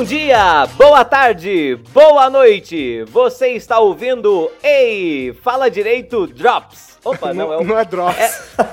[0.00, 3.04] Bom dia, boa tarde, boa noite.
[3.10, 6.98] Você está ouvindo Ei, fala direito Drops.
[7.04, 7.64] Opa, não, não é o...
[7.64, 8.18] Não é Drops.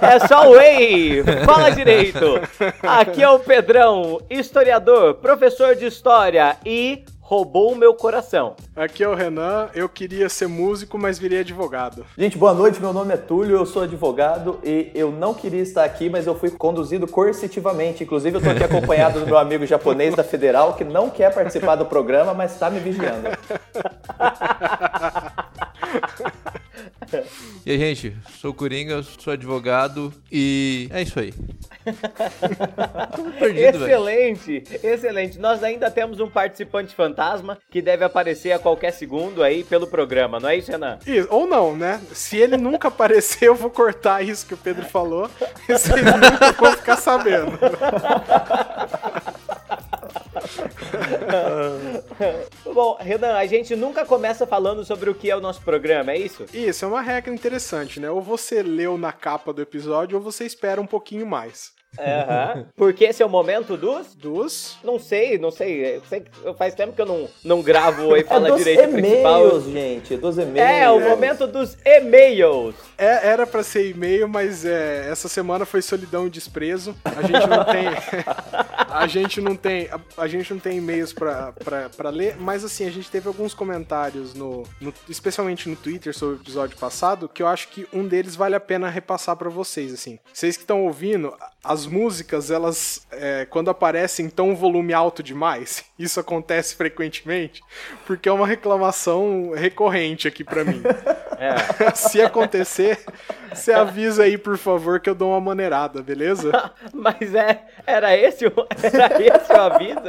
[0.02, 2.40] É, é só o Ei, fala direito.
[2.82, 8.56] Aqui é o Pedrão, historiador, professor de história e roubou o meu coração.
[8.74, 12.06] Aqui é o Renan, eu queria ser músico, mas virei advogado.
[12.18, 15.84] Gente, boa noite, meu nome é Túlio, eu sou advogado e eu não queria estar
[15.84, 18.02] aqui, mas eu fui conduzido coercitivamente.
[18.02, 21.76] Inclusive, eu estou aqui acompanhado do meu amigo japonês da Federal, que não quer participar
[21.76, 23.28] do programa, mas está me vigiando.
[27.66, 31.34] E aí, gente, sou Coringa, sou advogado e é isso aí.
[33.40, 34.94] perdido, excelente, véio.
[34.94, 35.40] excelente.
[35.40, 40.40] Nós ainda temos um participante fantasma que deve aparecer a qualquer segundo aí pelo programa,
[40.40, 41.00] não é isso, Renan?
[41.06, 42.02] Isso, ou não, né?
[42.14, 45.30] Se ele nunca aparecer, eu vou cortar isso que o Pedro falou
[45.68, 47.58] e vocês nunca vão ficar sabendo.
[52.74, 56.18] Bom, Renan, a gente nunca começa falando sobre o que é o nosso programa, é
[56.18, 56.46] isso?
[56.54, 58.10] Isso, é uma regra interessante, né?
[58.10, 61.77] Ou você leu na capa do episódio ou você espera um pouquinho mais.
[61.98, 62.66] Uhum.
[62.76, 64.14] Porque esse é o momento dos?
[64.14, 64.78] Dos?
[64.84, 66.02] Não sei, não sei.
[66.08, 66.26] sei
[66.58, 69.62] faz tempo que eu não, não gravo e fala é direito principal.
[69.62, 70.70] gente, dos e-mails.
[70.70, 72.76] É, o momento dos e-mails.
[72.98, 76.96] É, era para ser e-mail, mas é, essa semana foi solidão e desprezo.
[77.04, 77.88] A gente não tem.
[78.90, 79.90] a gente não tem.
[79.90, 84.34] A, a gente não tem e-mails para ler, mas assim, a gente teve alguns comentários
[84.34, 88.36] no, no, especialmente no Twitter sobre o episódio passado, que eu acho que um deles
[88.36, 90.20] vale a pena repassar para vocês, assim.
[90.32, 95.86] Vocês que estão ouvindo, as músicas, elas, é, quando aparecem, tão volume alto demais.
[95.98, 97.62] Isso acontece frequentemente,
[98.06, 100.82] porque é uma reclamação recorrente aqui para mim.
[101.38, 101.54] É.
[101.94, 103.00] Se acontecer,
[103.54, 106.72] você avisa aí, por favor, que eu dou uma maneirada, beleza?
[106.92, 110.00] Mas é, era esse, era esse o aviso?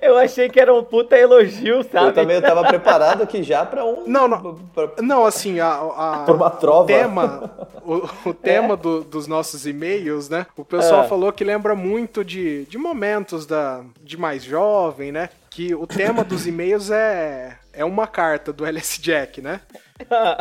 [0.00, 2.08] Eu achei que era um puta elogio, sabe?
[2.08, 4.04] Eu também tava preparado aqui já para um.
[4.06, 4.54] Não, não.
[4.74, 4.90] Pra...
[5.00, 6.82] Não, assim, a, a uma trova.
[6.82, 7.50] o tema,
[7.84, 8.76] o, o tema é.
[8.76, 10.46] do, dos nossos e-mails, né?
[10.56, 11.08] O pessoal é.
[11.14, 15.28] Falou que lembra muito de, de momentos da, de mais jovem, né?
[15.48, 19.60] Que o tema dos e-mails é, é uma carta do LS Jack, né?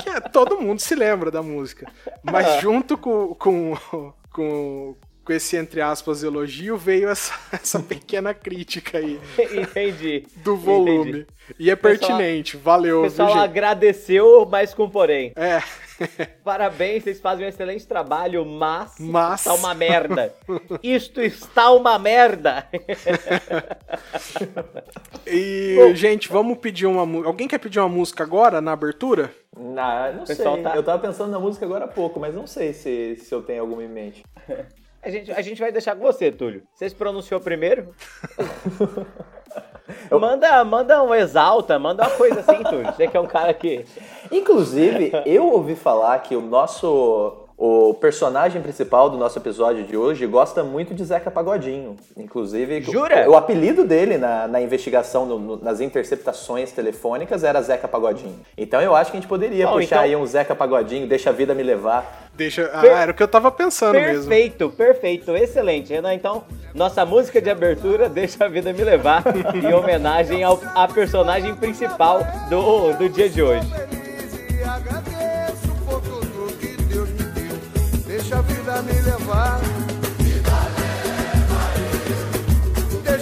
[0.01, 1.91] Que é, todo mundo se lembra da música.
[2.23, 3.78] Mas junto com, com,
[4.31, 9.19] com, com esse, entre aspas, elogio, veio essa, essa pequena crítica aí.
[9.53, 10.25] Entendi.
[10.38, 11.09] Do volume.
[11.09, 11.28] Entendi.
[11.59, 13.00] E é pertinente, pessoal, valeu.
[13.00, 15.33] O pessoal agradeceu, mas com porém.
[15.35, 15.62] É.
[16.44, 19.41] Parabéns, vocês fazem um excelente trabalho, mas, mas...
[19.41, 20.33] está uma merda.
[20.81, 22.67] Isto está uma merda.
[25.25, 27.29] e, Bom, gente, vamos pedir uma música.
[27.29, 29.31] Alguém quer pedir uma música agora, na abertura?
[29.56, 30.35] Não, não sei.
[30.38, 30.75] Tá...
[30.75, 33.62] Eu tava pensando na música agora há pouco, mas não sei se, se eu tenho
[33.62, 34.23] alguma em mente.
[35.03, 36.64] A gente, a gente vai deixar com você, Túlio.
[36.74, 37.94] Você se pronunciou primeiro?
[40.09, 40.18] Eu...
[40.18, 42.86] Manda, manda um exalta, manda uma coisa assim, Túlio.
[42.86, 43.86] Você que é um cara que.
[44.31, 50.25] Inclusive, eu ouvi falar que o nosso o personagem principal do nosso episódio de hoje
[50.25, 51.96] gosta muito de Zeca Pagodinho.
[52.18, 53.30] Inclusive, Jura?
[53.30, 58.40] O, o apelido dele na, na investigação, no, no, nas interceptações telefônicas, era Zeca Pagodinho.
[58.58, 60.00] Então eu acho que a gente poderia Bom, puxar então...
[60.00, 62.30] aí um Zeca Pagodinho, deixa a vida me levar.
[62.36, 62.69] Deixa.
[62.74, 62.92] Ah, per...
[62.92, 64.30] era o que eu tava pensando perfeito, mesmo.
[64.30, 66.13] Perfeito, perfeito, excelente, Renan.
[66.16, 66.44] Então,
[66.74, 72.19] nossa música de abertura, Deixa a Vida Me Levar, em homenagem ao a personagem principal
[72.50, 73.68] do, do dia de hoje.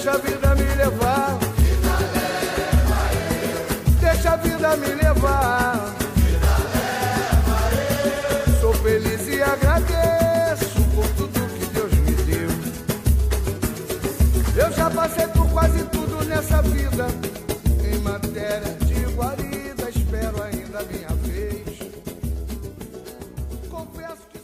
[0.03, 1.37] Deixa a vida me levar.
[1.59, 3.01] Vida leva
[3.45, 3.61] eu.
[3.99, 5.75] Deixa a vida me levar.
[6.15, 7.57] Vida leva
[8.47, 8.59] eu.
[8.59, 12.49] Sou feliz e agradeço por tudo que Deus me deu.
[14.55, 17.05] Eu já passei por quase tudo nessa vida.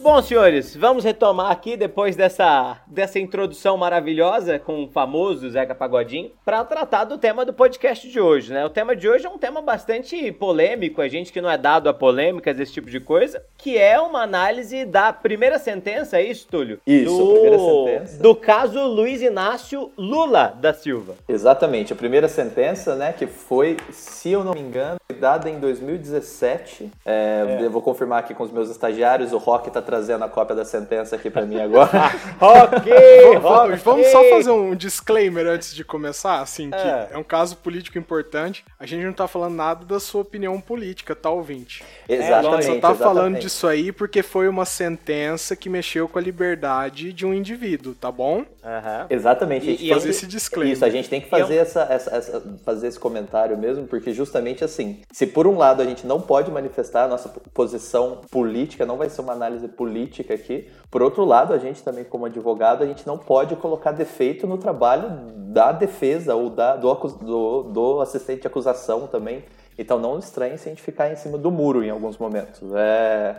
[0.07, 6.31] Bom, senhores, vamos retomar aqui depois dessa, dessa introdução maravilhosa com o famoso Zeca Pagodinho
[6.45, 8.65] para tratar do tema do podcast de hoje, né?
[8.65, 11.89] O tema de hoje é um tema bastante polêmico, a gente que não é dado
[11.89, 16.47] a polêmicas, esse tipo de coisa, que é uma análise da primeira sentença, é isso,
[16.49, 16.79] Túlio?
[16.87, 18.23] Isso, do, primeira sentença.
[18.23, 21.15] Do caso Luiz Inácio Lula da Silva.
[21.27, 26.91] Exatamente, a primeira sentença, né, que foi, se eu não me engano, dada em 2017.
[27.05, 27.65] É, é.
[27.65, 30.55] Eu vou confirmar aqui com os meus estagiários, o Rock tá trazendo trazendo a cópia
[30.55, 31.89] da sentença aqui pra mim agora.
[32.39, 37.09] ok, Vamos, vamos só fazer um disclaimer antes de começar, assim, que É.
[37.11, 38.63] é um caso político importante.
[38.79, 41.83] A gente não tá falando nada da sua opinião política, tá, ouvinte?
[42.07, 42.55] exatamente.
[42.55, 43.41] A gente só tá falando exatamente.
[43.41, 48.11] disso aí porque foi uma sentença que mexeu com a liberdade de um indivíduo, tá
[48.11, 48.45] bom?
[48.63, 49.07] Aham.
[49.09, 49.67] Exatamente.
[49.67, 50.73] a E- gente e tem fazer esse disclaimer.
[50.73, 54.63] Isso, a gente tem que fazer, essa, essa- essa- fazer esse comentário mesmo, porque justamente
[54.63, 58.97] assim, se por um lado a gente não pode manifestar a nossa posição política, não
[58.97, 59.86] vai ser uma análise política
[60.33, 64.47] aqui, por outro lado, a gente também, como advogado, a gente não pode colocar defeito
[64.47, 69.43] no trabalho da defesa ou da, do, do, do assistente de acusação também.
[69.77, 72.61] Então não estranhe se a gente ficar em cima do muro em alguns momentos.
[72.73, 73.35] É,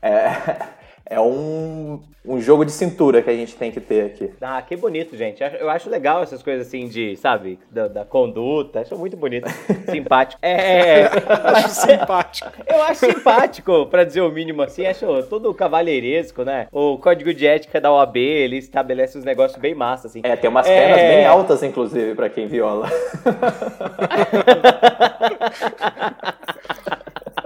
[0.00, 0.68] é,
[1.12, 4.30] é um, um jogo de cintura que a gente tem que ter aqui.
[4.40, 5.42] Ah, que bonito, gente.
[5.60, 8.80] Eu acho legal essas coisas assim de, sabe, da, da conduta.
[8.80, 9.46] Acho muito bonito.
[9.90, 10.40] Simpático.
[10.42, 11.02] É.
[11.52, 12.50] Acho simpático.
[12.66, 14.86] Eu acho simpático, pra dizer o mínimo assim.
[14.86, 16.66] Acho todo cavalheiresco, né?
[16.72, 20.20] O código de ética da OAB, ele estabelece uns negócios bem massa, assim.
[20.22, 20.86] É, tem umas É.
[20.86, 22.88] penas bem altas, inclusive, pra quem viola.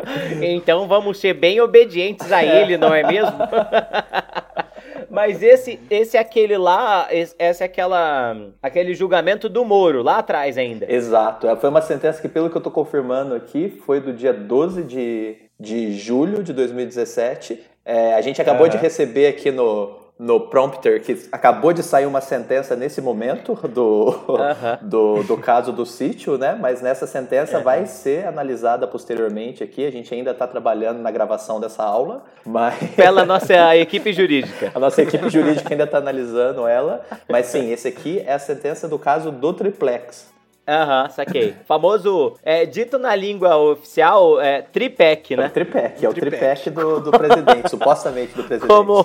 [0.42, 3.36] Então vamos ser bem obedientes a ele, não é mesmo?
[5.10, 10.18] Mas esse, esse é aquele lá, esse, esse é aquela, aquele julgamento do Moro, lá
[10.18, 10.86] atrás ainda.
[10.92, 11.48] Exato.
[11.48, 14.82] É, Foi uma sentença que, pelo que eu tô confirmando aqui, foi do dia 12
[14.82, 17.62] de, de julho de 2017.
[17.84, 22.22] É, a gente acabou de receber aqui no, no prompter que acabou de sair uma
[22.22, 24.78] sentença nesse momento do, Aham.
[24.82, 26.56] do, do caso do sítio, né?
[26.58, 29.86] Mas nessa sentença vai ser analisada posteriormente aqui.
[29.86, 34.72] A gente ainda está trabalhando na gravação dessa aula, mas Pela nossa equipe jurídica.
[34.74, 37.04] a nossa equipe jurídica ainda está analisando ela.
[37.28, 40.34] Mas sim, esse aqui é a sentença do caso do triplex.
[40.66, 41.54] Aham, saquei.
[41.64, 45.48] Famoso, é, dito na língua oficial, é tripec, É o né?
[45.48, 48.68] triplex, é o triplex do, do presidente, supostamente do presidente.
[48.68, 49.04] Como,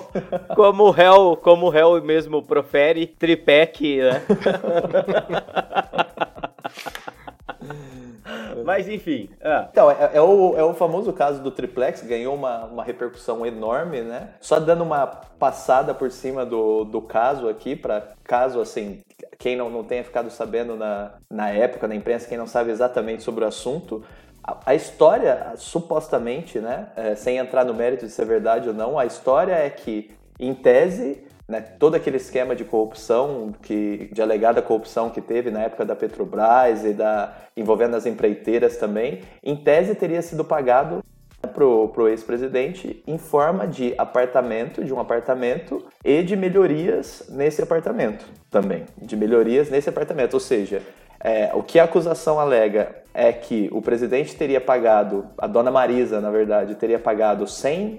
[0.56, 4.22] como o réu, como o réu mesmo profere, tripec, né?
[8.64, 12.66] Mas enfim, ah, Então, é, é o, é o famoso caso do triplex, ganhou uma,
[12.66, 14.30] uma repercussão enorme, né?
[14.40, 19.02] Só dando uma passada por cima do, do caso aqui, para caso, assim,
[19.38, 23.22] quem não, não tenha ficado sabendo na, na época, na imprensa, quem não sabe exatamente
[23.22, 24.04] sobre o assunto,
[24.66, 29.06] a, história, supostamente, né, é, sem entrar no mérito de ser verdade ou não, a
[29.06, 35.10] história é que, em tese, né, todo aquele esquema de corrupção, que, de alegada corrupção
[35.10, 40.22] que teve na época da Petrobras e da, envolvendo as empreiteiras também, em tese teria
[40.22, 41.04] sido pagado
[41.52, 48.24] pro, pro ex-presidente em forma de apartamento, de um apartamento e de melhorias nesse apartamento
[48.50, 50.80] também, de melhorias nesse apartamento, ou seja,
[51.20, 56.20] é, o que a acusação alega é que o presidente teria pagado, a dona Marisa,
[56.20, 57.98] na verdade, teria pagado 100,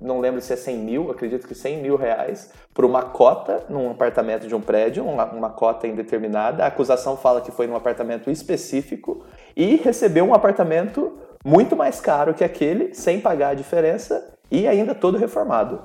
[0.00, 3.90] não lembro se é 100 mil, acredito que 100 mil reais, por uma cota num
[3.90, 6.64] apartamento de um prédio, uma, uma cota indeterminada.
[6.64, 9.24] A acusação fala que foi num apartamento específico
[9.56, 11.12] e recebeu um apartamento
[11.44, 15.82] muito mais caro que aquele, sem pagar a diferença e ainda todo reformado.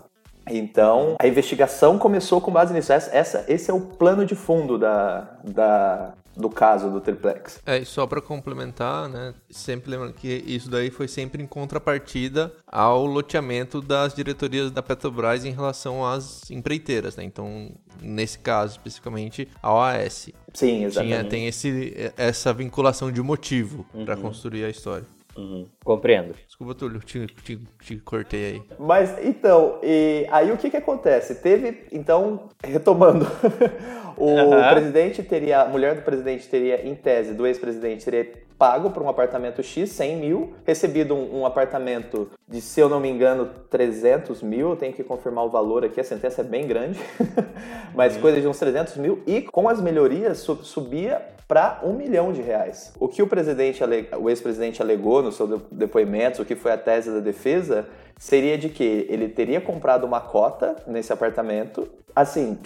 [0.50, 2.94] Então, a investigação começou com base nisso.
[2.94, 7.60] Essa, essa- esse é o plano de fundo da, da- do caso do triplex.
[7.66, 9.34] É, e só pra complementar, né?
[9.50, 15.44] Sempre lembrando que isso daí foi sempre em contrapartida ao loteamento das diretorias da Petrobras
[15.44, 17.23] em relação às empreiteiras, né?
[17.23, 17.71] Então,
[18.02, 20.30] nesse caso especificamente, a OAS.
[20.54, 21.30] Sim, Tinha, exatamente.
[21.30, 25.06] tem esse, essa vinculação de motivo pra construir a história.
[25.38, 26.34] Uhum, compreendo.
[26.46, 28.62] Desculpa, Túlio, te, te, te cortei aí.
[28.80, 31.36] Mas então, e aí o que que acontece?
[31.36, 33.26] Teve, então, retomando,
[34.18, 34.70] o Aham.
[34.74, 39.10] presidente teria, a mulher do presidente teria, em tese, do ex-presidente, teria pago por um
[39.10, 44.42] apartamento X, 100 mil, recebido um, um apartamento de, se eu não me engano, 300
[44.42, 47.00] mil, eu tenho que confirmar o valor aqui, a sentença é bem grande,
[47.94, 52.33] mas coisa de uns 300 mil, e com as melhorias su- subia para um milhão
[52.33, 52.94] de reais.
[52.99, 53.81] O que o presidente,
[54.19, 57.87] o ex-presidente alegou no seu de- depoimento, o que foi a tese da defesa,
[58.18, 62.57] seria de que ele teria comprado uma cota nesse apartamento, assim,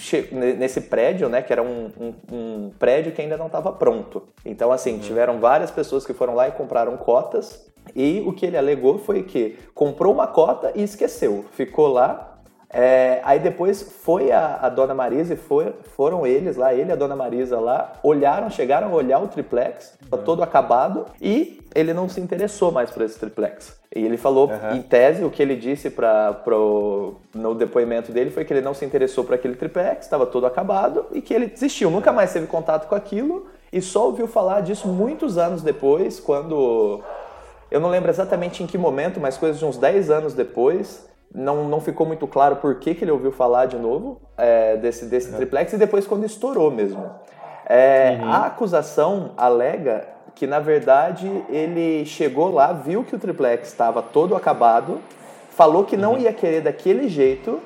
[0.58, 4.24] nesse prédio, né, que era um, um- um prédio que ainda não estava pronto.
[4.46, 8.58] Então, assim, tiveram várias pessoas que foram lá e compraram cotas, e o que ele
[8.58, 12.31] alegou foi que comprou uma cota e esqueceu, ficou lá
[12.74, 16.94] é, aí depois foi a, a dona Marisa e foi- foram eles lá, ele e
[16.94, 21.94] a dona Marisa lá, olharam, chegaram a olhar o triplex, tá todo acabado, e ele
[21.94, 23.78] não se interessou mais por esse triplex.
[23.94, 28.46] E ele falou, em tese, o que ele disse pra, pro, no depoimento dele foi
[28.46, 31.90] que ele não se interessou por aquele triplex, estava todo acabado, e que ele desistiu,
[31.92, 37.02] nunca mais teve contato com aquilo, e só ouviu falar disso muitos anos depois, quando
[37.70, 41.68] eu não lembro exatamente em que momento, mas coisa de uns 10 anos depois, não,
[41.68, 45.32] não ficou muito claro por que, que ele ouviu falar de novo é, desse, desse
[45.34, 47.10] triplex e depois quando estourou mesmo.
[47.66, 54.02] É, A acusação alega que, na verdade, ele chegou lá, viu que o triplex estava
[54.02, 55.00] todo acabado,
[55.50, 57.60] falou que não ia querer daquele jeito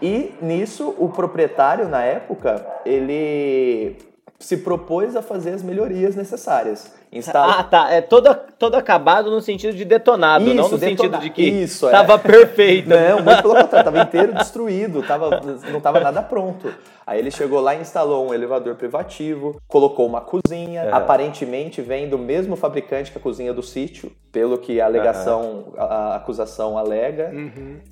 [0.00, 3.96] e nisso o proprietário, na época, ele
[4.38, 6.92] se propôs a fazer as melhorias necessárias.
[7.12, 7.60] Instala...
[7.60, 7.90] Ah, tá.
[7.90, 11.42] É todo, todo acabado no sentido de detonado, Isso, não no detona- sentido de que
[11.42, 12.18] Isso, é.
[12.18, 12.88] perfeito.
[12.90, 15.40] Não, muito pelo contrário, tava inteiro destruído, tava,
[15.72, 16.72] não tava nada pronto.
[17.06, 20.92] Aí ele chegou lá e instalou um elevador privativo, colocou uma cozinha, É.
[20.92, 25.84] aparentemente vem do mesmo fabricante que a cozinha do sítio, pelo que a alegação, a,
[25.84, 27.32] a acusação alega.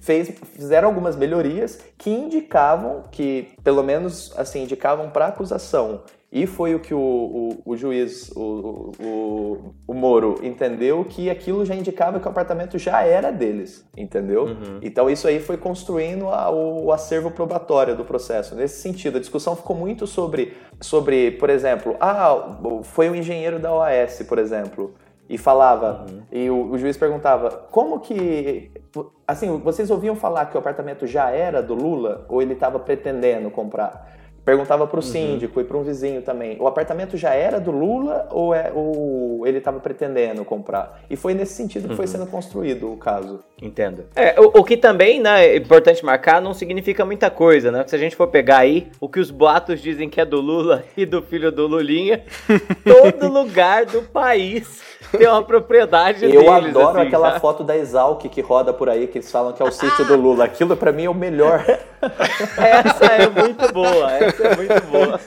[0.01, 6.01] Fez, fizeram algumas melhorias que indicavam que, pelo menos assim, indicavam para a acusação.
[6.35, 11.65] E foi o que o, o, o juiz, o, o, o Moro, entendeu que aquilo
[11.65, 14.49] já indicava que o apartamento já era deles, entendeu?
[14.83, 18.57] Então isso aí foi construindo a- o, acervo probatório do processo.
[18.57, 23.73] Nesse sentido, a discussão ficou muito sobre, sobre por exemplo, ah, foi o engenheiro da
[23.73, 24.93] OAS, por exemplo,
[25.29, 28.73] e falava, e o, o juiz perguntava, como que.
[29.27, 33.51] Assim, vocês ouviam falar que o apartamento já era do Lula ou ele estava pretendendo
[33.51, 34.24] comprar?
[34.45, 36.57] Perguntava para o síndico e para um vizinho também.
[36.61, 41.01] O apartamento já era do Lula ou, é, ou ele estava pretendendo comprar?
[41.09, 43.41] E foi nesse sentido que foi sendo construído o caso.
[43.65, 44.05] Entendo.
[44.15, 47.83] É, o, o que também, né, é importante marcar, não significa muita coisa, né?
[47.87, 50.85] Se a gente for pegar aí o que os boatos dizem que é do Lula
[50.95, 52.23] e do filho do Lulinha,
[52.85, 54.83] todo lugar do país
[55.17, 57.41] tem uma propriedade Eu deles, adoro assim, aquela sabe?
[57.41, 60.17] foto da Exalc que roda por aí, que eles falam que é o sítio do
[60.17, 60.45] Lula.
[60.45, 61.65] Aquilo para mim é o melhor.
[62.59, 65.19] Essa é muito boa, essa é muito boa.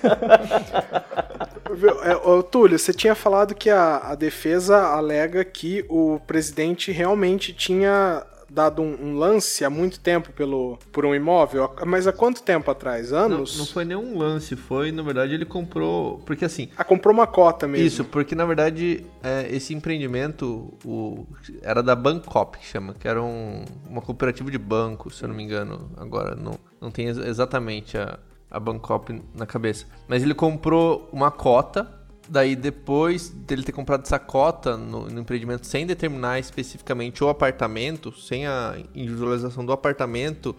[2.04, 7.52] É, ô, Túlio, você tinha falado que a, a defesa alega que o presidente realmente
[7.52, 8.24] tinha
[8.58, 12.70] dado um, um lance há muito tempo pelo, por um imóvel, mas há quanto tempo
[12.72, 13.12] atrás?
[13.12, 13.58] Não, Anos?
[13.58, 16.18] não foi nenhum lance, foi, na verdade, ele comprou.
[16.26, 17.86] Porque assim, Ah, comprou uma cota mesmo.
[17.86, 21.26] Isso, porque na verdade é, esse empreendimento o,
[21.62, 25.36] era da Bancop, que chama, que era um- uma cooperativa de banco, se eu não
[25.36, 25.92] me engano.
[25.98, 28.18] Agora não, não tem ex- exatamente a,
[28.50, 29.86] a Bancop na cabeça.
[30.08, 31.90] Mas ele comprou uma cota,
[32.30, 38.12] daí depois dele ter comprado essa cota no, no empreendimento sem determinar especificamente o apartamento,
[38.12, 40.56] sem a individualização do apartamento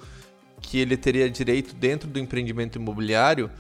[0.61, 3.51] que ele teria direito dentro do empreendimento imobiliário,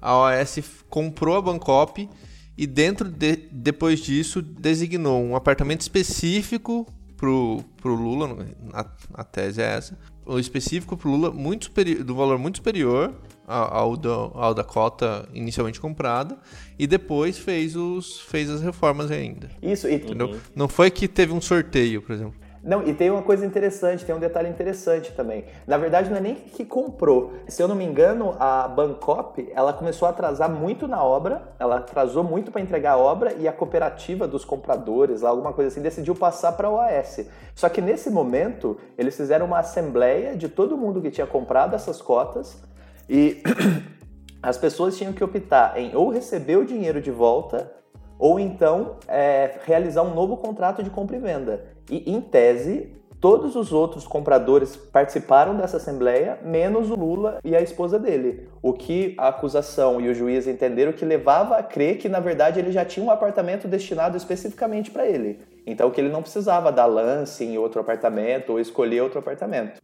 [0.00, 2.08] a OAS comprou a Bancop
[2.56, 6.86] e dentro de, depois disso designou um apartamento específico
[7.22, 8.36] pro, pro Lula,
[8.72, 11.70] a, a tese é essa, o específico pro Lula muito
[12.02, 13.14] do valor muito superior
[13.46, 16.36] ao, ao, ao da cota inicialmente comprada
[16.76, 19.48] e depois fez os fez as reformas ainda.
[19.62, 20.36] Isso, e, Entendeu?
[20.56, 22.34] Não foi que teve um sorteio, por exemplo.
[22.62, 25.46] Não, e tem uma coisa interessante, tem um detalhe interessante também.
[25.66, 27.32] Na verdade, não é nem que comprou.
[27.48, 31.78] Se eu não me engano, a Bancop, ela começou a atrasar muito na obra, ela
[31.78, 36.14] atrasou muito para entregar a obra e a cooperativa dos compradores, alguma coisa assim, decidiu
[36.14, 37.26] passar para a OAS.
[37.52, 42.00] Só que nesse momento, eles fizeram uma assembleia de todo mundo que tinha comprado essas
[42.00, 42.62] cotas
[43.08, 43.42] e
[44.40, 47.72] as pessoas tinham que optar em ou receber o dinheiro de volta
[48.20, 51.71] ou então é, realizar um novo contrato de compra e venda.
[51.90, 57.60] E, em tese, todos os outros compradores participaram dessa assembleia, menos o Lula e a
[57.60, 58.48] esposa dele.
[58.60, 62.58] O que a acusação e o juiz entenderam que levava a crer que, na verdade,
[62.58, 65.40] ele já tinha um apartamento destinado especificamente para ele.
[65.64, 69.80] Então, que ele não precisava dar lance em outro apartamento ou escolher outro apartamento.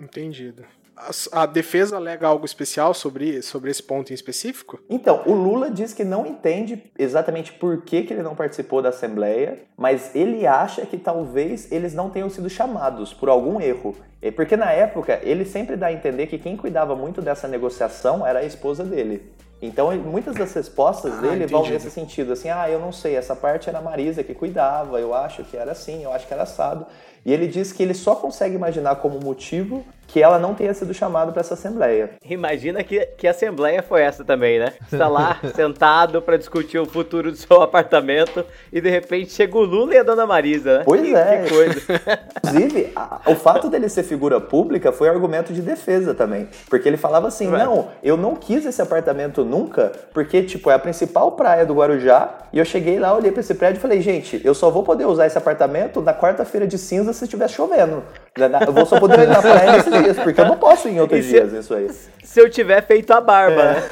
[0.00, 0.64] Entendido.
[0.96, 4.80] A, a defesa alega algo especial sobre, sobre esse ponto em específico?
[4.88, 8.88] Então, o Lula diz que não entende exatamente por que, que ele não participou da
[8.88, 13.94] Assembleia, mas ele acha que talvez eles não tenham sido chamados por algum erro.
[14.22, 18.26] É Porque na época, ele sempre dá a entender que quem cuidava muito dessa negociação
[18.26, 19.30] era a esposa dele.
[19.60, 21.74] Então, muitas das respostas Ah, dele vão entendido.
[21.74, 25.14] nesse sentido, assim, ah, eu não sei, essa parte era a Marisa que cuidava, eu
[25.14, 26.86] acho que era assim, eu acho que era assado.
[27.24, 30.94] E ele diz que ele só consegue imaginar como motivo que ela não tenha sido
[30.94, 32.10] chamada para essa Assembleia.
[32.28, 34.72] Imagina que, que assembleia foi essa também, né?
[34.88, 39.56] Você tá lá sentado pra discutir o futuro do seu apartamento e de repente chega
[39.56, 40.82] o Lula e a dona Marisa, né?
[40.84, 41.42] Pois que, é.
[41.42, 41.80] Que coisa.
[42.44, 46.48] Inclusive, a- o fato dele ser figura pública foi argumento de defesa também.
[46.68, 50.78] Porque ele falava assim: não, eu não quis esse apartamento nunca, porque, tipo, é a
[50.78, 52.34] principal praia do Guarujá.
[52.52, 55.06] E eu cheguei lá, olhei pra esse prédio e falei: gente, eu só vou poder
[55.06, 58.02] usar esse apartamento na quarta-feira de cinza se estiver chovendo.
[58.36, 60.88] Na- na- Eu vou só poder ir na praia nesses dias, porque eu não posso
[60.88, 61.88] ir em outros E se- dias, isso aí.
[62.22, 63.74] Se eu tiver feito a barba, É.
[63.74, 63.82] né?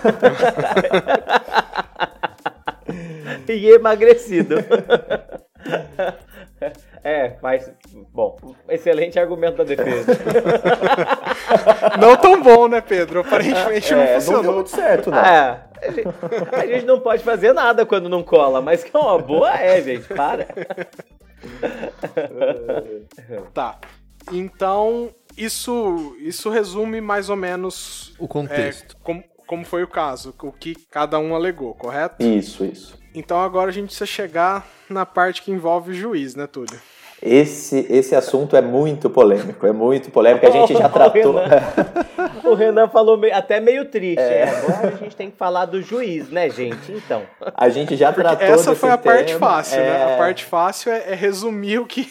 [3.49, 4.57] e emagrecido.
[7.07, 7.71] É, mas,
[8.15, 10.13] bom, excelente argumento da defesa.
[12.01, 13.21] Não tão bom, né, Pedro?
[13.21, 14.55] Aparentemente não É, não deu funcionou.
[14.55, 15.19] muito certo, não.
[15.19, 16.09] É, a gente,
[16.51, 19.83] a gente não pode fazer nada quando não cola, mas que é uma boa é,
[19.83, 20.47] gente, para.
[23.53, 23.77] Tá.
[24.33, 28.97] Então, isso, isso resume mais ou menos O contexto.
[28.97, 32.23] é, como, como foi o caso, o que cada um alegou, correto?
[32.23, 32.99] Isso, isso.
[33.15, 36.81] Então agora a gente precisa chegar na parte que envolve o juiz, né, Túlio?
[37.27, 40.47] Esse, esse assunto é muito polêmico, é muito polêmico.
[40.47, 41.37] A gente já tratou.
[42.45, 44.21] O Renan falou meio- até meio triste.
[44.21, 46.93] É, agora a gente tem que falar do juiz, né, gente?
[46.93, 47.23] Então.
[47.57, 49.87] A gente já tratou Essa desse foi a parte tema, fácil, né?
[49.89, 52.07] é, A parte fácil é, é resumir o que,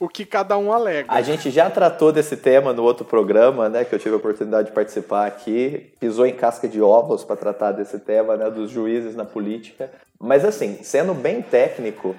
[0.00, 1.12] o que cada um alega.
[1.12, 4.68] A gente já tratou desse tema no outro programa, né, que eu tive a oportunidade
[4.68, 5.92] de participar aqui.
[6.00, 9.90] Pisou em casca de ovos para tratar desse tema, né, dos juízes na política.
[10.18, 12.16] Mas assim, sendo bem técnico,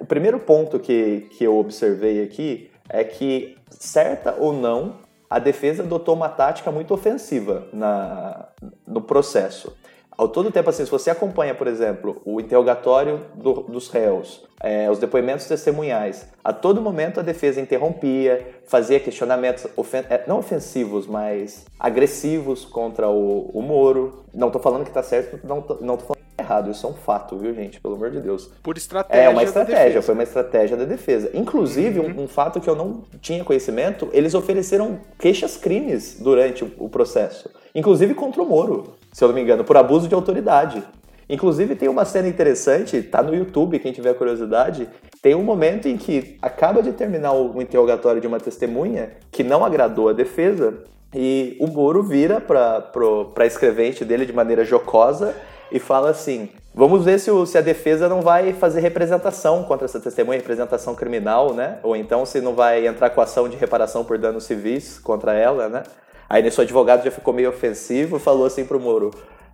[0.00, 4.96] o primeiro ponto que, que eu observei aqui é que, certa ou não,
[5.28, 8.48] a defesa adotou uma tática muito ofensiva na,
[8.86, 9.76] no processo.
[10.16, 14.90] Ao todo tempo, assim, se você acompanha, por exemplo, o interrogatório do- dos réus, é,
[14.90, 21.06] os depoimentos testemunhais, a todo momento a defesa interrompia, fazia questionamentos, ofen- é, não ofensivos,
[21.06, 24.24] mas agressivos contra o, o Moro.
[24.34, 27.54] Não tô falando que tá certo, não tô falando errado, isso é um fato, viu,
[27.54, 27.80] gente?
[27.80, 28.50] Pelo amor de Deus.
[28.62, 29.22] Por estratégia.
[29.22, 31.30] É uma estratégia, foi uma estratégia da defesa.
[31.34, 36.88] Inclusive, um, um fato que eu não tinha conhecimento, eles ofereceram queixas-crimes durante o, o
[36.88, 37.50] processo.
[37.74, 40.82] Inclusive contra o Moro, se eu não me engano, por abuso de autoridade.
[41.28, 44.88] Inclusive tem uma cena interessante, tá no YouTube, quem tiver curiosidade,
[45.20, 49.64] tem um momento em que acaba de terminar o, interrogatório de uma testemunha que não
[49.64, 50.78] agradou a defesa
[51.14, 55.34] e o Moro vira pro, pra escrevente dele de maneira jocosa
[55.70, 59.84] e fala assim: vamos ver se, o- se a defesa não vai fazer representação contra
[59.84, 61.78] essa testemunha, representação criminal, né?
[61.82, 65.68] Ou então se não vai entrar com ação de reparação por danos civis contra ela,
[65.68, 65.82] né?
[66.28, 69.10] Aí nesse advogado já ficou meio ofensivo e falou assim pro Moro.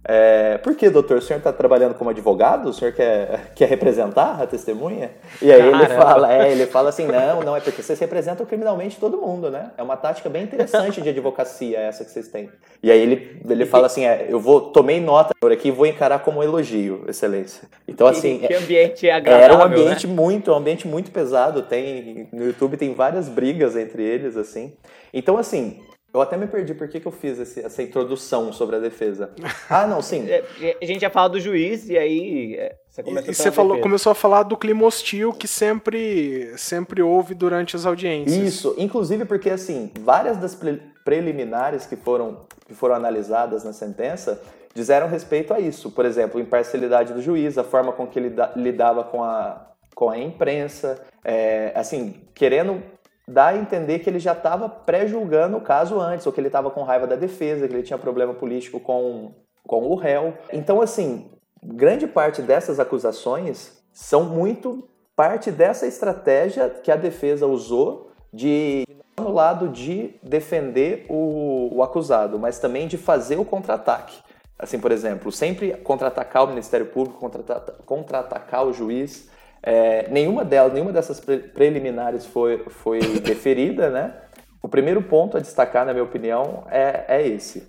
[0.07, 1.19] É, por que, doutor?
[1.19, 2.69] O senhor está trabalhando como advogado?
[2.69, 5.11] O senhor quer, quer representar a testemunha?
[5.41, 8.99] E aí ele fala, é, ele fala assim, não, não, é porque vocês representam criminalmente
[8.99, 9.71] todo mundo, né?
[9.79, 12.51] É uma tática bem interessante de advocacia essa que vocês têm.
[12.83, 15.87] E aí ele, ele fala assim, é, eu vou, tomei nota por aqui e vou
[15.87, 17.67] encarar como um elogio, excelência.
[17.89, 19.65] Então assim, que ambiente agradável, era um né?
[19.65, 21.63] ambiente muito, um ambiente muito pesado.
[21.63, 24.75] Tem no YouTube tem várias brigas entre eles assim.
[25.13, 25.81] Então assim,
[26.15, 29.31] eu até me perdi por que, que eu fiz esse- essa introdução sobre a defesa.
[29.69, 30.25] Ah, não, sim.
[30.31, 33.45] É, A gente ia falar do juiz e aí é, você E, começou e pela
[33.45, 38.37] você falou, começou a falar do clima hostil que sempre, sempre houve durante as audiências.
[38.55, 44.41] Isso, inclusive porque assim, várias das pre- preliminares que foram, que foram analisadas na sentença
[44.75, 45.91] disseram respeito a isso.
[45.91, 50.11] Por exemplo, imparcialidade do juiz, a forma com que ele da- lidava com a, com
[50.11, 52.83] a imprensa, é, assim, querendo
[53.27, 56.71] dar a entender que ele já estava pré-julgando o caso antes, ou que ele estava
[56.71, 59.33] com raiva da defesa, que ele tinha problema político com,
[59.67, 60.35] com o réu.
[60.53, 61.31] Então, assim,
[61.63, 68.85] grande parte dessas acusações são muito parte dessa estratégia que a defesa usou de
[69.17, 74.19] no lado de defender o, o acusado, mas também de fazer o contra-ataque.
[74.59, 79.31] Assim, por exemplo, sempre contra-atacar o Ministério Público, contra-ata- contra-atacar o juiz.
[79.67, 84.15] É, nenhuma delas, nenhuma dessas pre- preliminares foi, foi deferida, né?
[84.63, 87.69] O primeiro ponto a destacar, na minha opinião, é, é esse.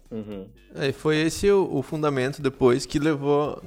[0.76, 3.62] É, e foi esse o, o fundamento depois que levou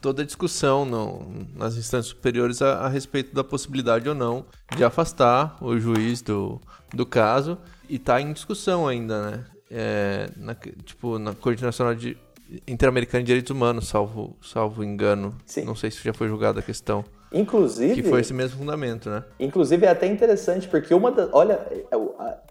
[0.00, 4.44] toda a discussão no- nas instâncias superiores a, a respeito da possibilidade ou não
[4.76, 6.60] de afastar o juiz do,
[6.92, 7.56] do caso
[7.88, 9.44] e tá em discussão ainda, né?
[9.70, 12.16] É, na, tipo, na Corte Nacional de
[12.68, 15.34] Interamericana de Direitos Humanos, salvo, salvo engano.
[15.46, 15.64] Sim.
[15.64, 17.04] Não sei se já foi julgada a questão.
[17.32, 19.24] Inclusive, Que foi esse mesmo fundamento, né?
[19.40, 21.86] Inclusive é até interessante porque uma das, olha, é,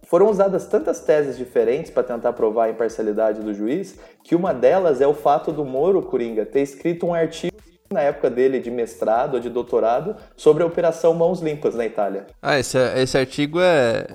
[0.04, 5.02] foram usadas tantas teses diferentes para tentar provar a imparcialidade do juiz, que uma delas
[5.02, 7.56] é o fato do Moro Coringa ter escrito um artigo
[7.92, 12.28] na época dele de mestrado ou de doutorado sobre a operação Mãos Limpas na Itália.
[12.42, 14.08] Ah, esse, esse artigo é,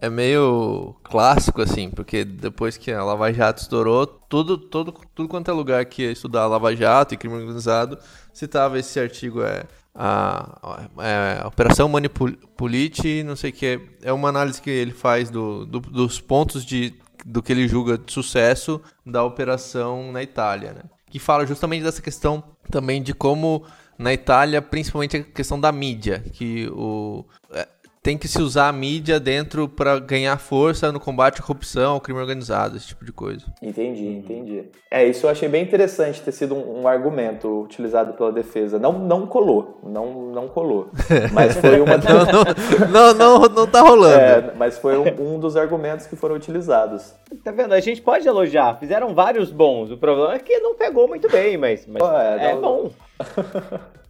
[0.00, 5.50] é meio clássico, assim, porque depois que a Lava Jato estourou, tudo, todo, tudo quanto
[5.50, 7.98] é lugar que ia estudar Lava Jato e crime organizado,
[8.32, 14.28] citava esse artigo, é a, é, a Operação Manipulite, não sei o que, é uma
[14.28, 18.80] análise que ele faz do, do- dos pontos de, do que ele julga de sucesso
[19.04, 20.82] da operação na Itália, né?
[21.10, 23.64] Que fala justamente dessa questão também de como
[23.98, 27.68] na Itália, principalmente a questão da mídia, que o, é,
[28.02, 32.00] tem que se usar a mídia dentro para ganhar força no combate à corrupção, ao
[32.00, 33.46] crime organizado, esse tipo de coisa.
[33.62, 34.64] Entendi, entendi.
[34.90, 38.76] É, isso eu achei bem interessante ter sido um, um argumento utilizado pela defesa.
[38.76, 40.90] Não, não colou, não, não colou.
[41.32, 44.18] Mas foi uma não, não, não, não, não tá rolando.
[44.18, 47.14] É, mas foi um, um dos argumentos que foram utilizados.
[47.44, 47.72] Tá vendo?
[47.72, 48.78] A gente pode elogiar.
[48.78, 49.90] Fizeram vários bons.
[49.90, 52.90] O problema é que não pegou muito bem, mas, mas é, é não- bom.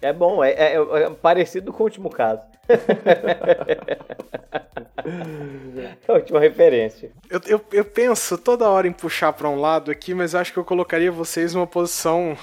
[0.00, 2.42] É bom, é, é- é parecido com o último caso.
[6.08, 7.10] a última referência.
[7.30, 10.58] Eu, eu, eu penso toda hora em puxar pra um lado aqui, mas acho que
[10.58, 12.36] eu colocaria vocês numa posição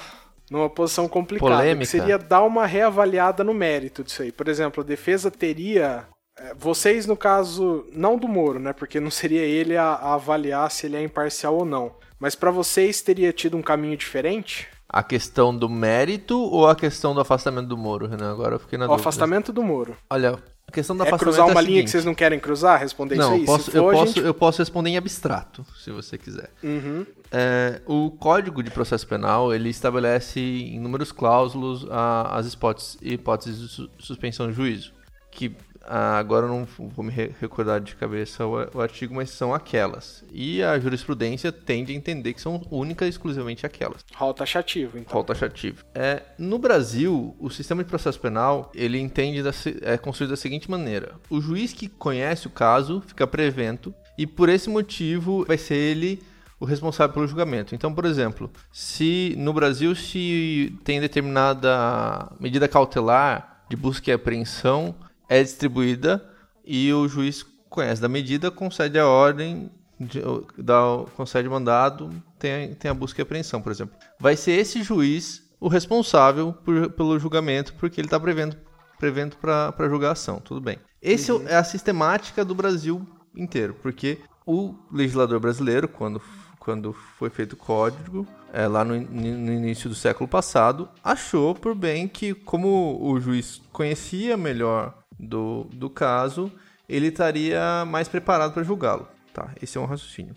[0.50, 1.80] numa posição complicada, Polêmica.
[1.80, 4.32] que seria dar uma reavaliada no mérito disso aí.
[4.32, 6.06] Por exemplo, a defesa teria
[6.38, 8.74] é, vocês no caso não do Moro, né?
[8.74, 11.96] Porque não seria ele a, a avaliar se ele é imparcial ou não.
[12.20, 14.68] Mas pra vocês teria tido um caminho diferente?
[14.96, 18.32] A questão do mérito ou a questão do afastamento do Moro, Renan?
[18.32, 19.02] Agora eu fiquei na O dúvida.
[19.02, 19.98] afastamento do Moro.
[20.10, 21.92] Olha, a questão do É afastamento cruzar é uma a linha que seguinte.
[21.92, 22.80] vocês não querem cruzar?
[22.80, 23.46] Responder isso Não, aí?
[23.46, 26.50] posso, eu, for, a posso, gente- eu posso responder em abstrato, se você quiser.
[26.64, 27.06] Uhum.
[27.30, 33.60] É, o Código de Processo Penal ele estabelece em inúmeros cláusulos a- as hipóteses, hipóteses
[33.60, 34.94] de su- suspensão de juízo,
[35.30, 35.54] que
[35.88, 40.24] ah, agora eu não vou me re- recordar de cabeça o, artigo, mas são aquelas.
[40.32, 44.04] E a jurisprudência tende a entender que são únicas e exclusivamente aquelas.
[44.16, 45.14] Rol taxativo, então.
[45.14, 45.84] Rol taxativo.
[45.94, 50.70] É, no Brasil, o sistema de processo penal, ele entende da, é construído da seguinte
[50.70, 51.16] maneira.
[51.30, 56.22] O juiz que conhece o caso fica prevento e por esse motivo vai ser ele
[56.60, 57.76] o responsável pelo julgamento.
[57.76, 64.96] Então, por exemplo, se no Brasil se tem determinada medida cautelar de busca e apreensão
[65.30, 66.24] é distribuída
[66.64, 70.22] e o juiz conhece da medida, concede a ordem, de-
[70.58, 70.82] dá,
[71.16, 72.10] concede mandado,
[72.40, 73.96] tem, tem a busca e apreensão, por exemplo.
[74.20, 78.58] Vai ser esse juiz o responsável por- pelo julgamento, porque ele está prevendo
[78.98, 80.80] prevendo para julgar a ação, tudo bem.
[81.02, 86.22] Esse é a sistemática do Brasil inteiro, porque o legislador brasileiro, quando,
[86.60, 91.76] quando foi feito o código, é, lá no, no início do século passado, achou por
[91.76, 96.52] bem que, como o juiz conhecia melhor do, do caso,
[96.88, 99.08] ele estaria mais preparado para julgá-lo.
[99.34, 100.36] Tá, esse é um raciocínio.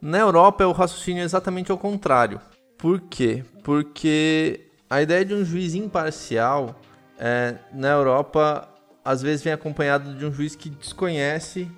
[0.00, 2.40] Na Europa, o raciocínio é exatamente ao contrário.
[2.76, 3.44] Por quê?
[3.62, 6.80] Porque a ideia de um juiz imparcial,
[7.18, 8.68] é, na Europa,
[9.04, 11.70] às vezes vem acompanhado de um juiz que desconhece,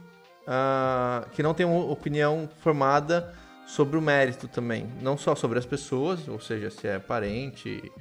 [0.47, 3.35] ah, que não tem uma opinião formada
[3.67, 4.87] sobre o mérito também.
[5.03, 7.93] Não só sobre as pessoas, ou seja, se é parente,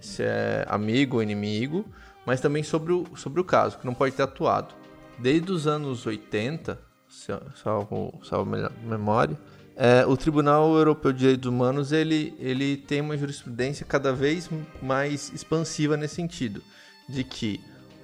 [0.00, 1.84] se é amigo ou inimigo,
[2.28, 4.74] mas também sobre o, sobre o caso, que não pode ter atuado.
[5.18, 8.50] Desde os anos 80, se- salvo, salvo
[8.84, 9.34] memória,
[9.74, 14.50] é, o Tribunal Europeu de Direitos Humanos ele, ele tem uma jurisprudência cada vez
[14.82, 16.62] mais expansiva nesse sentido,
[17.08, 17.62] de que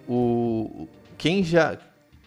[0.08, 1.76] o, quem já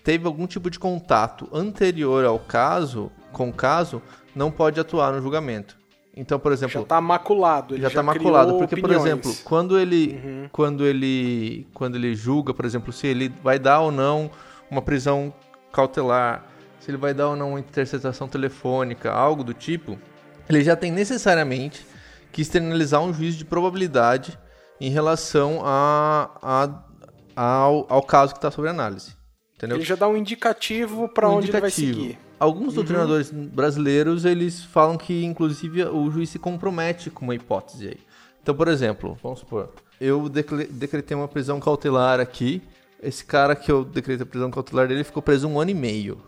[0.03, 4.03] teve algum tipo de contato anterior ao caso, com o caso,
[4.35, 5.76] não pode atuar no julgamento.
[6.19, 7.75] Então, por exemplo, Já tá maculado.
[7.75, 9.05] Ele já já, está maculado, porque por opiniões.
[9.05, 13.91] exemplo, quando ele quando ele quando ele julga, por exemplo, se ele vai dar ou
[13.91, 14.31] não
[14.69, 15.31] uma prisão
[15.71, 16.43] cautelar,
[16.79, 19.97] se ele vai dar ou não uma interceptação telefônica, algo do tipo,
[20.49, 21.85] ele já tem necessariamente
[22.31, 24.37] que externalizar um juízo de probabilidade
[24.81, 26.83] em relação a, a-
[27.35, 29.15] ao, ao caso que está sob análise.
[29.55, 29.77] Entendeu?
[29.77, 32.01] Ele já dá um indicativo pra um onde ele vai indicativo.
[32.01, 32.19] seguir.
[32.39, 37.97] Alguns doutrinadores brasileiros, eles falam que, inclusive, o juiz se compromete com uma hipótese aí.
[38.41, 42.61] Então, por exemplo, vamos supor, eu decretei uma prisão cautelar aqui,
[43.01, 46.19] esse cara que eu decretei a prisão cautelar dele ficou preso um ano e meio.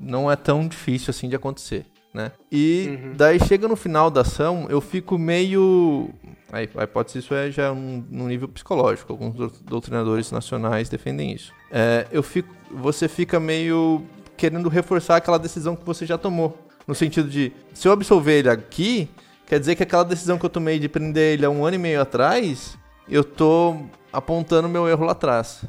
[0.00, 2.32] Não é tão difícil assim de acontecer, né?
[2.52, 6.10] E daí chega no final da ação, eu fico meio...
[6.52, 11.52] Aí, a hipótese isso é já um, nível psicológico, alguns dou- doutrinadores nacionais defendem isso.
[11.70, 14.02] É, eu fico, você fica meio
[14.36, 16.58] querendo reforçar aquela decisão que você já tomou.
[16.86, 19.08] No sentido de, se eu absolver ele aqui,
[19.46, 21.78] quer dizer que aquela decisão que eu tomei de prender ele há um ano e
[21.78, 22.76] meio atrás,
[23.08, 23.76] eu tô
[24.12, 25.64] apontando meu erro lá atrás.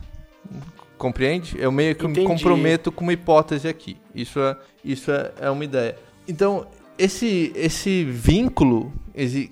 [0.98, 1.56] Compreende?
[1.60, 2.28] Eu meio que me Entendi.
[2.28, 3.98] comprometo com uma hipótese aqui.
[4.14, 5.98] Isso é, isso é, é uma ideia.
[6.28, 8.92] Então, esse, esse vínculo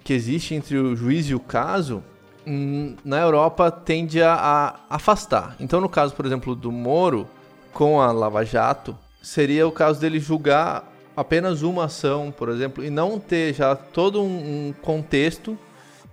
[0.03, 2.03] que existe entre o juiz e o caso,
[2.45, 5.55] hum, na Europa tende a, a afastar.
[5.59, 7.27] Então, no caso, por exemplo, do Moro
[7.73, 12.89] com a Lava Jato, seria o caso dele julgar apenas uma ação, por exemplo, e
[12.89, 15.57] não ter já todo um, um contexto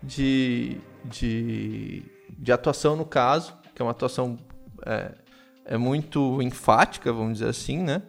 [0.02, 2.04] de, de,
[2.38, 4.38] de atuação no caso, que é uma atuação
[4.86, 5.12] é,
[5.64, 8.02] é muito enfática, vamos dizer assim, né?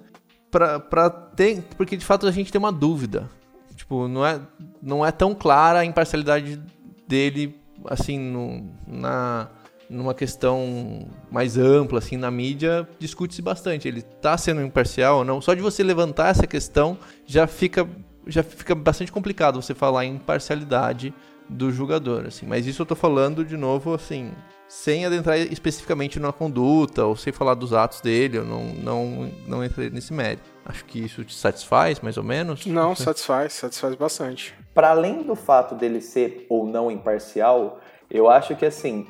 [0.51, 3.29] Pra, pra ter, porque de fato a gente tem uma dúvida.
[3.75, 4.39] Tipo, não é,
[4.81, 6.61] não é tão clara a imparcialidade
[7.07, 9.49] dele, assim, no, na,
[9.91, 13.87] numa questão mais ampla, assim, na mídia, discute-se bastante.
[13.87, 15.41] Ele está sendo imparcial ou não?
[15.41, 17.87] Só de você levantar essa questão já fica,
[18.25, 21.13] já fica bastante complicado você falar em imparcialidade
[21.49, 22.45] do julgador, assim.
[22.45, 24.31] Mas isso eu tô falando, de novo, assim,
[24.69, 29.65] sem adentrar especificamente na conduta ou sem falar dos atos dele, eu não, não, não
[29.65, 30.49] entrei nesse mérito.
[30.65, 32.65] Acho que isso te satisfaz, mais ou menos?
[32.65, 34.53] Não, satisfaz, satisfaz bastante.
[34.73, 39.05] Para além do fato dele ser ou não imparcial, eu acho que assim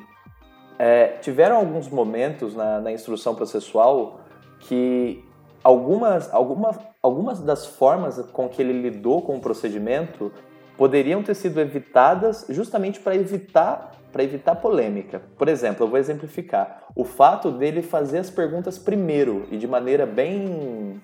[0.78, 4.20] é, tiveram alguns momentos na, na, instrução processual
[4.60, 5.24] que
[5.62, 10.32] algumas, alguma, algumas das formas com que ele lidou com o procedimento
[10.76, 15.22] poderiam ter sido evitadas justamente para evitar para evitar polêmica.
[15.38, 16.84] Por exemplo, eu vou exemplificar.
[16.94, 21.00] O fato dele fazer as perguntas primeiro e de maneira bem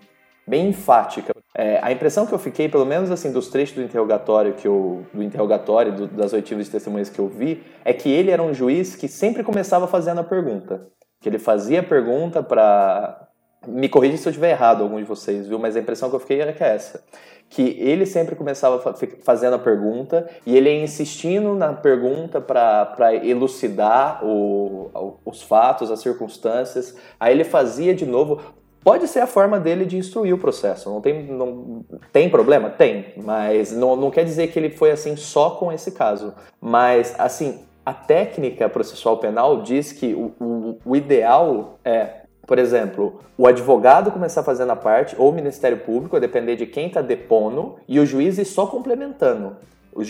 [0.46, 1.38] bem enfática.
[1.61, 5.05] É, a impressão que eu fiquei, pelo menos assim, dos trechos do interrogatório que eu,
[5.12, 8.55] do interrogatório do, das oitivas de testemunhas que eu vi, é que ele era um
[8.55, 10.87] juiz que sempre começava fazendo a pergunta.
[11.21, 13.29] Que ele fazia a pergunta para
[13.66, 15.59] me corrija se eu estiver errado, algum de vocês, viu?
[15.59, 17.03] Mas a impressão que eu fiquei era que é essa.
[17.51, 18.94] Que ele sempre começava
[19.25, 25.99] fazendo a pergunta e ele ia insistindo na pergunta para elucidar o, os fatos, as
[25.99, 26.94] circunstâncias.
[27.18, 28.40] Aí ele fazia de novo.
[28.83, 30.88] Pode ser a forma dele de instruir o processo.
[30.88, 32.71] Não tem, não, tem problema?
[32.71, 33.12] Tem.
[33.17, 36.33] Mas não, não quer dizer que ele foi assim só com esse caso.
[36.61, 43.21] Mas, assim, a técnica processual penal diz que o, o, o ideal é por exemplo,
[43.37, 47.03] o advogado começar fazendo a parte, ou o Ministério Público, a depender de quem está
[47.03, 49.59] depondo, e o juiz ir só complementando.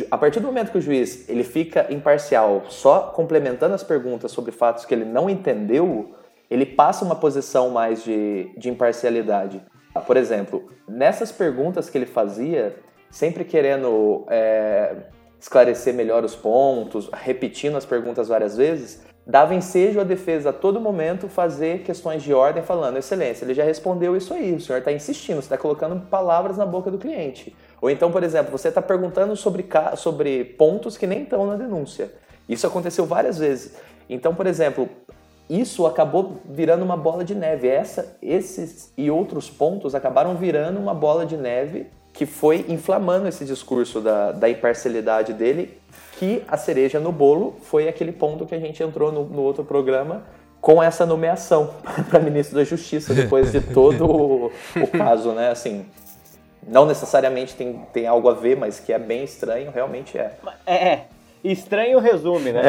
[0.09, 4.53] A partir do momento que o juiz ele fica imparcial, só complementando as perguntas sobre
[4.53, 6.15] fatos que ele não entendeu,
[6.51, 9.61] ele passa uma posição mais de, de imparcialidade.
[10.07, 12.77] Por exemplo, nessas perguntas que ele fazia,
[13.11, 14.95] sempre querendo é,
[15.41, 20.81] esclarecer melhor os pontos, repetindo as perguntas várias vezes, dava ensejo à defesa a todo
[20.81, 24.91] momento fazer questões de ordem falando, excelência, ele já respondeu isso aí, o senhor está
[24.91, 27.55] insistindo, você está colocando palavras na boca do cliente.
[27.81, 32.11] Ou então, por exemplo, você está perguntando sobre, sobre pontos que nem estão na denúncia.
[32.49, 33.77] Isso aconteceu várias vezes.
[34.09, 34.89] Então, por exemplo,
[35.49, 37.69] isso acabou virando uma bola de neve.
[37.69, 43.45] Essa, esses e outros pontos acabaram virando uma bola de neve que foi inflamando esse
[43.45, 45.79] discurso da, da imparcialidade dele
[46.19, 49.65] que a cereja no bolo foi aquele ponto que a gente entrou no, no outro
[49.65, 50.25] programa
[50.61, 51.75] com essa nomeação
[52.11, 55.51] para ministro da Justiça depois de todo o, o, caso, né?
[55.51, 55.87] Assim,
[56.67, 60.33] não necessariamente tem, tem algo a ver, mas que é bem estranho, realmente é.
[60.67, 61.07] É, é.
[61.45, 62.63] estranho resume, né?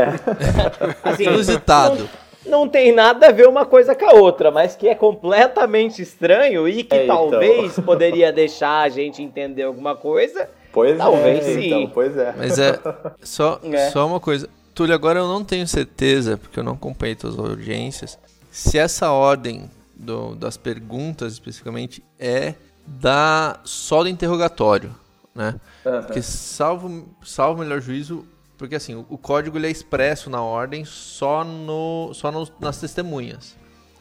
[1.03, 1.09] É.
[1.09, 2.03] assim, Inusitado.
[2.03, 6.01] Não, não, tem nada a ver uma coisa com a outra, mas que é completamente
[6.01, 7.29] estranho e que é, então.
[7.29, 7.83] talvez então.
[7.83, 11.67] poderia deixar a gente entender alguma coisa Pois Talvez é, sim.
[11.67, 12.33] Então, pois é.
[12.37, 12.79] Mas é
[13.23, 13.89] só, é.
[13.89, 14.49] só uma coisa.
[14.73, 18.19] Túlio, agora eu não tenho certeza, porque eu não acompanhei todas as audiências,
[18.51, 22.53] se essa ordem do, das perguntas especificamente é
[22.85, 24.95] da só do interrogatório,
[25.35, 25.55] né?
[25.85, 26.01] Uhum.
[26.03, 28.25] Porque salvo, salvo melhor juízo,
[28.59, 32.77] porque assim, o, o, código ele é expresso na ordem só, no, só no, nas
[32.77, 33.55] testemunhas.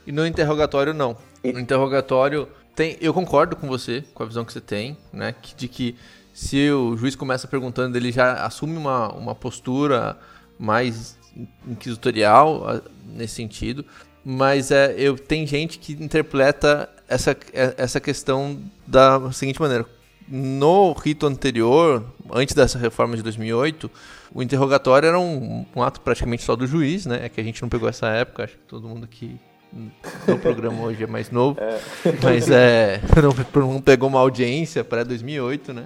[0.04, 1.16] E no interrogatório não.
[1.44, 5.32] No interrogatório tem, eu concordo com você, com a visão que você tem, né?
[5.56, 5.96] De que
[6.34, 10.18] se o juiz começa perguntando, ele já assume uma, uma postura
[10.58, 11.16] mais
[11.66, 13.84] inquisitorial nesse sentido.
[14.24, 19.86] Mas é, eu tem gente que interpreta essa, é, essa questão da seguinte maneira.
[20.30, 23.90] No rito anterior, antes dessa reforma de 2008,
[24.32, 27.24] o interrogatório era um, um ato praticamente só do juiz, né?
[27.24, 29.38] É que a gente não pegou essa época, acho que todo mundo aqui
[30.26, 31.58] no programa hoje é mais novo.
[32.04, 32.12] É.
[32.22, 35.84] Mas é, não, não pegou uma audiência para 2008, né?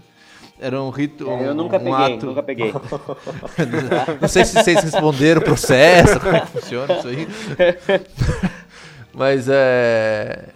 [0.60, 1.28] Era um rito.
[1.28, 2.26] Um, eu nunca um peguei, ato...
[2.26, 2.72] nunca peguei.
[4.20, 7.28] não sei se vocês responderam o processo, como é que funciona isso aí.
[9.12, 10.50] Mas é.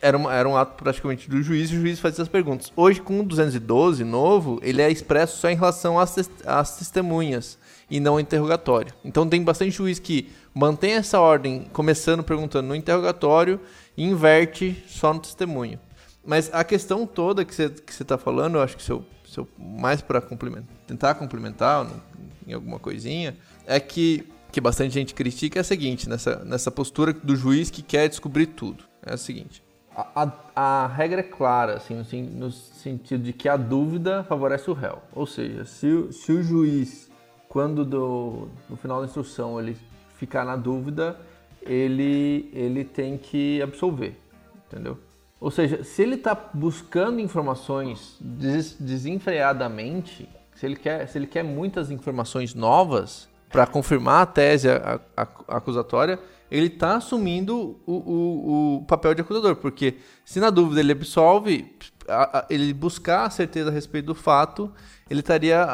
[0.00, 2.72] Era um, era um ato praticamente do juiz e o juiz fazia as perguntas.
[2.76, 7.58] Hoje, com o 212 novo, ele é expresso só em relação às, às testemunhas
[7.90, 8.94] e não interrogatório.
[9.04, 13.60] Então tem bastante juiz que mantém essa ordem começando perguntando no interrogatório
[13.96, 15.80] e inverte só no testemunho.
[16.24, 19.38] Mas a questão toda que você que está falando, eu acho que se eu se
[19.38, 21.86] eu, mais para complementar, tentar complementar
[22.46, 27.12] em alguma coisinha, é que que bastante gente critica é a seguinte, nessa, nessa postura
[27.12, 28.84] do juiz que quer descobrir tudo.
[29.04, 29.62] É a seguinte,
[30.14, 34.74] a, a, regra é clara, assim, no, no, sentido de que a dúvida favorece o
[34.74, 35.02] réu.
[35.12, 37.10] Ou seja, se, se o juiz,
[37.48, 39.76] quando do, no final da instrução ele
[40.16, 41.18] ficar na dúvida,
[41.62, 44.16] ele, ele tem que absolver,
[44.66, 44.98] entendeu?
[45.40, 51.42] Ou seja, se ele está buscando informações des desenfreadamente, se ele, quer, se ele quer
[51.42, 55.22] muitas informações novas, para confirmar a tese a, a
[55.56, 56.18] acusatória,
[56.50, 61.74] ele está assumindo o, o, o, papel de acusador, porque se na dúvida ele absolve,
[62.08, 64.72] a, ele buscar a certeza a respeito do fato,
[65.10, 65.66] ele estaria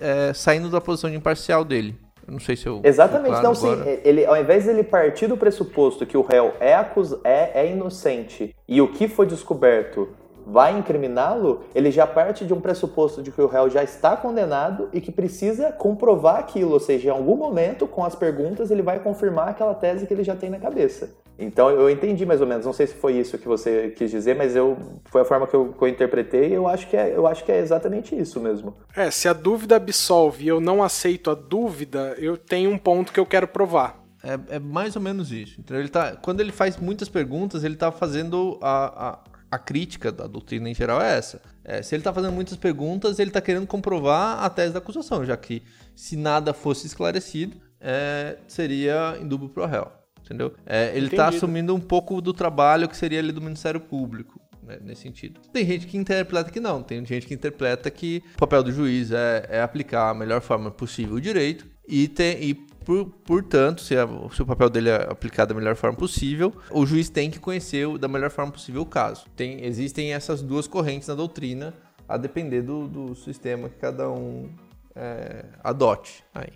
[0.00, 1.98] é, saindo da posição de imparcial dele.
[2.26, 2.80] Eu não sei se eu.
[2.82, 3.84] Exatamente, claro não, agora.
[3.84, 4.00] sim.
[4.02, 7.14] Ele, ao invés de ele partir do pressuposto que o réu é, acus...
[7.22, 10.08] é, é inocente e o que foi descoberto
[10.46, 14.88] vai incriminá-lo, ele já parte de um pressuposto de que o réu já está condenado
[14.92, 18.98] e que precisa comprovar aquilo, ou seja, em algum momento, com as perguntas, ele vai
[18.98, 21.10] confirmar aquela tese que ele já tem na cabeça.
[21.36, 24.36] Então eu entendi mais ou menos, não sei se foi isso que você quis dizer,
[24.36, 24.76] mas eu
[25.06, 27.50] foi a forma que eu, que eu interpretei, eu acho que é, eu acho que
[27.50, 28.76] é exatamente isso mesmo.
[28.94, 33.12] É, se a dúvida absolve e eu não aceito a dúvida, eu tenho um ponto
[33.12, 34.04] que eu quero provar.
[34.22, 35.60] É, é mais ou menos isso.
[35.60, 39.18] Então, ele tá, quando ele faz muitas perguntas, ele está fazendo a, a
[39.54, 41.40] a crítica da doutrina em geral é essa.
[41.64, 45.24] É, se ele está fazendo muitas perguntas, ele está querendo comprovar a tese da acusação,
[45.24, 45.62] já que
[45.94, 49.90] se nada fosse esclarecido, é, seria indúbio pro réu.
[50.24, 50.54] Entendeu?
[50.66, 54.40] É, ele está assumindo um pouco do trabalho que seria ali do Ministério Público.
[54.62, 55.42] Né, nesse sentido.
[55.52, 59.12] Tem gente que interpreta que não, tem gente que interpreta que o papel do juiz
[59.12, 64.06] é, é aplicar a melhor forma possível o direito e, e por, portanto, se, a,
[64.32, 67.86] se, o papel dele é aplicado da melhor forma possível, o juiz tem que conhecer
[67.86, 69.26] o, da melhor forma possível o caso.
[69.34, 71.74] Tem, existem essas duas correntes na doutrina,
[72.06, 74.50] a depender do, do sistema que cada um
[74.94, 76.22] é, adote.
[76.34, 76.52] Aí,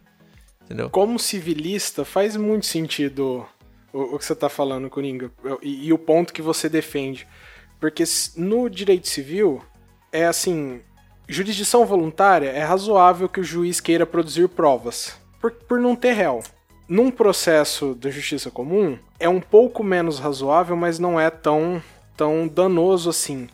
[0.63, 0.91] entendeu?
[0.91, 3.47] Como civilista, faz muito sentido
[3.93, 5.31] o, o que você está falando, Coringa,
[5.63, 7.27] e, e o ponto que você defende.
[7.81, 8.05] Porque
[8.37, 9.63] no direito civil,
[10.13, 10.83] é assim,
[11.27, 16.43] jurisdição voluntária é razoável que o juiz queira produzir provas por, por não ter réu.
[16.89, 21.83] Num processo da justiça comum, é um pouco menos razoável, mas não é tão,
[22.17, 23.49] tão danoso assim.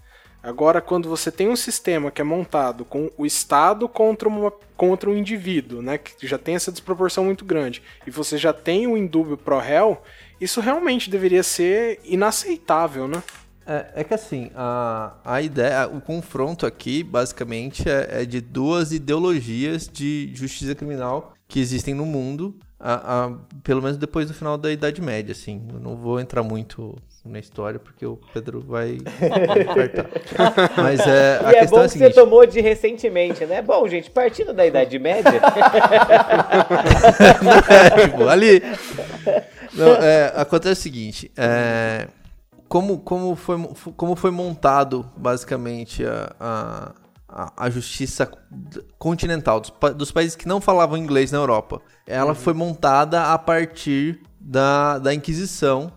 [0.45, 5.09] Agora, quando você tem um sistema que é montado com o Estado contra, uma, contra
[5.09, 8.97] um indivíduo, né, que já tem essa desproporção muito grande, e você já tem o
[8.97, 10.01] indúbio pro réu,
[10.41, 13.23] isso realmente deveria ser inaceitável, né?
[13.67, 18.93] É, é, que assim, a, a ideia, o confronto aqui, basicamente, é, é de duas
[18.93, 24.59] ideologias de justiça criminal que existem no mundo, a, a, pelo menos depois do final
[24.59, 25.63] da Idade Média, assim.
[25.73, 28.99] Eu não vou entrar muito na história, porque o Pedro vai
[30.77, 32.09] Mas é, a e é questão é bom é a seguinte...
[32.09, 33.63] que você tomou de recentemente, né?
[33.63, 35.31] Bom, gente, partindo da Idade Média...
[37.71, 38.61] é, tipo, ali...
[39.75, 42.09] Não, é, acontece o seguinte, é,
[42.69, 43.57] como, como, foi,
[43.97, 46.93] como foi montado, basicamente, a,
[47.35, 48.31] a justiça
[48.97, 51.83] continental dos, dos, países que não falavam inglês na Europa.
[52.07, 52.35] Ela uhum.
[52.37, 55.93] foi montada a partir da, da Inquisição.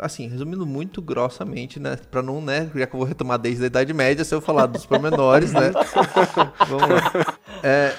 [0.00, 1.96] Assim, resumindo muito grossamente, né?
[2.10, 2.70] Pra não, né?
[2.74, 5.70] Já que eu vou retomar desde a Idade Média, se eu falar dos pormenores, né?
[6.68, 7.38] Vamos lá.
[7.62, 7.94] É,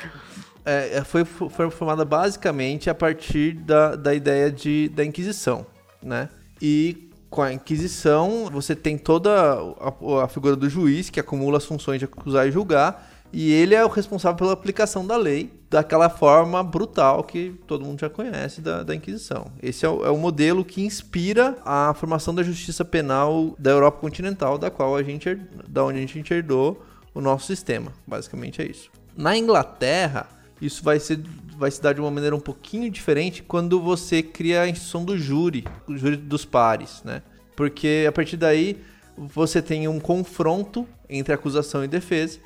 [0.65, 5.65] é, foi, foi formada basicamente a partir da, da ideia de, da Inquisição,
[6.03, 6.29] né?
[6.61, 11.65] E com a Inquisição, você tem toda a, a, figura do juiz, que acumula as
[11.65, 16.09] funções de acusar e julgar, e ele é o responsável pela aplicação da lei daquela
[16.09, 19.47] forma brutal que todo mundo já conhece da, da Inquisição.
[19.61, 23.99] Esse é o, é o, modelo que inspira a formação da justiça penal da Europa
[23.99, 25.35] continental, da qual a gente,
[25.67, 26.81] da onde a gente herdou
[27.13, 27.91] o nosso sistema.
[28.07, 28.89] Basicamente é isso.
[29.17, 30.27] Na Inglaterra,
[30.65, 31.19] isso vai, ser,
[31.57, 35.17] vai se dar de uma maneira um pouquinho diferente quando você cria a instituição do
[35.17, 37.21] júri, o júri dos pares, né?
[37.55, 38.77] Porque a partir daí
[39.17, 42.39] você tem um confronto entre acusação e defesa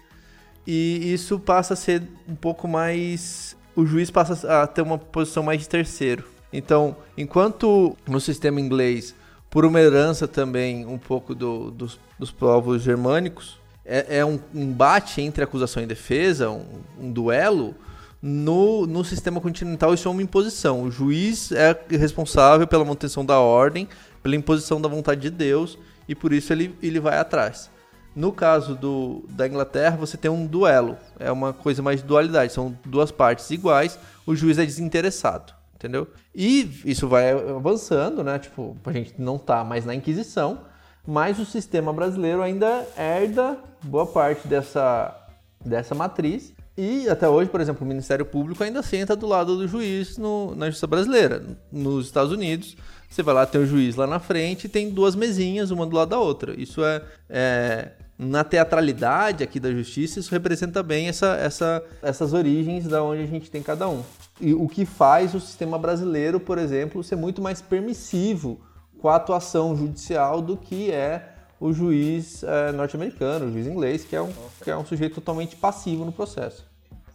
[0.71, 3.57] e isso passa a ser um pouco mais.
[3.75, 6.25] O juiz passa a ter uma posição mais de terceiro.
[6.51, 9.15] Então, enquanto no sistema inglês,
[9.49, 15.21] por uma herança também um pouco do, dos, dos povos germânicos, é, é um embate
[15.21, 17.75] entre acusação e defesa, um, um duelo
[18.21, 20.83] no, no sistema continental, isso é uma imposição.
[20.83, 23.87] O juiz é responsável pela manutenção da ordem,
[24.21, 25.77] pela imposição da vontade de Deus,
[26.07, 27.69] e por isso ele, ele vai atrás.
[28.15, 30.97] No caso do, da Inglaterra, você tem um duelo.
[31.19, 32.51] É uma coisa mais de dualidade.
[32.51, 33.97] São duas partes iguais.
[34.25, 35.53] O juiz é desinteressado.
[35.75, 36.07] Entendeu?
[36.35, 38.37] E isso vai avançando, né?
[38.37, 40.59] Tipo, a gente não tá mais na Inquisição,
[41.07, 45.15] mas o sistema brasileiro ainda herda boa parte dessa,
[45.63, 49.67] dessa matriz e até hoje, por exemplo, o Ministério Público ainda senta do lado do
[49.67, 51.43] juiz no, na justiça brasileira.
[51.69, 52.77] Nos Estados Unidos,
[53.09, 55.93] você vai lá, tem o juiz lá na frente e tem duas mesinhas, uma do
[55.93, 56.57] lado da outra.
[56.57, 62.87] Isso é, é na teatralidade aqui da justiça, isso representa bem essa, essa, essas origens
[62.87, 64.01] da onde a gente tem cada um.
[64.39, 68.61] E o que faz o sistema brasileiro, por exemplo, ser muito mais permissivo
[69.01, 74.15] com a atuação judicial do que é o juiz é, norte-americano, o juiz inglês, que
[74.15, 74.31] é, um,
[74.63, 76.68] que é um sujeito totalmente passivo no processo.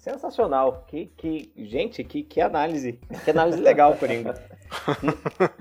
[0.05, 0.85] Sensacional.
[0.87, 2.99] Que, que, gente, que, que análise.
[3.25, 4.35] Que análise legal, Coringa.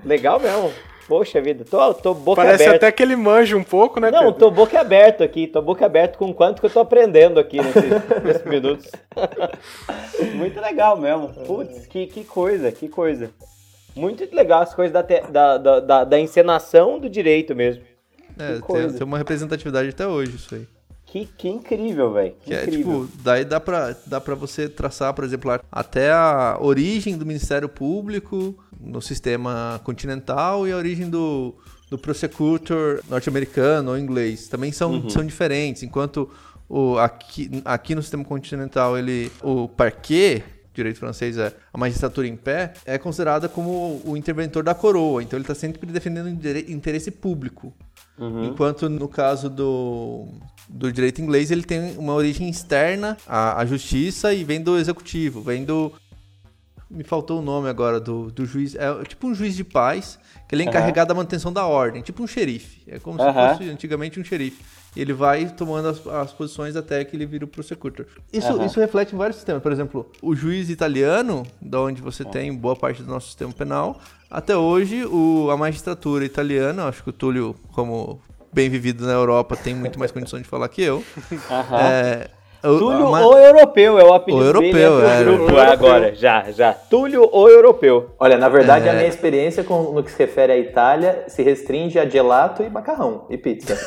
[0.04, 0.70] legal mesmo.
[1.08, 2.86] Poxa vida, tô, tô boca Parece aberta.
[2.86, 4.38] até que ele manja um pouco, né, Não, Pedro?
[4.38, 7.84] tô boca aberto aqui, tô boca aberto com quanto que eu tô aprendendo aqui nesses,
[8.24, 8.90] nesses minutos.
[10.34, 11.28] Muito legal mesmo.
[11.46, 13.30] Putz, que, que coisa, que coisa.
[13.94, 17.82] Muito legal as coisas da, te- da, da, da, da encenação do direito mesmo.
[18.38, 18.88] É, coisa.
[18.88, 20.66] tem, tem uma representatividade até hoje isso aí.
[21.14, 22.34] Que, que incrível, velho.
[22.40, 23.06] Que Que é incrível.
[23.06, 27.68] tipo, daí dá pra, dá pra você traçar, por exemplo, até a origem do Ministério
[27.68, 31.54] Público no sistema continental e a origem do,
[31.88, 34.48] do prosecutor norte-americano ou inglês.
[34.48, 35.84] Também são, são diferentes.
[35.84, 36.28] Enquanto
[36.68, 40.42] o, aqui, aqui no sistema continental ele, o parquet,
[40.74, 45.22] direito francês é a magistratura em pé, é considerada como o interventor da coroa.
[45.22, 47.72] Então ele está sempre defendendo o interesse público.
[48.44, 50.28] Enquanto no caso do,
[50.68, 55.40] do direito inglês, ele tem uma origem externa à, à justiça e vem do executivo,
[55.42, 55.92] vem do.
[56.94, 58.74] Me faltou o nome agora do, do juiz.
[58.74, 60.18] É tipo um juiz de paz,
[60.48, 62.82] que ele é encarregado da manutenção da ordem, tipo um xerife.
[62.86, 64.62] É como se fosse antigamente um xerife.
[64.96, 68.06] E ele vai tomando as, as posições até que ele vira o prosecutor.
[68.32, 69.60] Isso, isso reflete em vários sistemas.
[69.60, 74.00] Por exemplo, o juiz italiano, da onde você tem boa parte do nosso sistema penal,
[74.30, 78.20] até hoje o, a magistratura italiana, acho que o Túlio, como
[78.52, 81.04] bem vivido na Europa, tem muito mais condição de falar que eu.
[81.50, 81.80] Aham.
[81.80, 82.30] É,
[82.78, 85.24] Túlio a ma- o Europeu é o apelido O dele Europeu, entre o é.
[85.24, 85.72] grupo Europeu.
[85.72, 86.72] agora, já, já.
[86.72, 88.10] Túlio o Europeu.
[88.18, 88.90] Olha, na verdade, É.
[88.90, 92.70] a minha experiência com, no que se refere à Itália se restringe a gelato e
[92.70, 93.74] macarrão e pizza.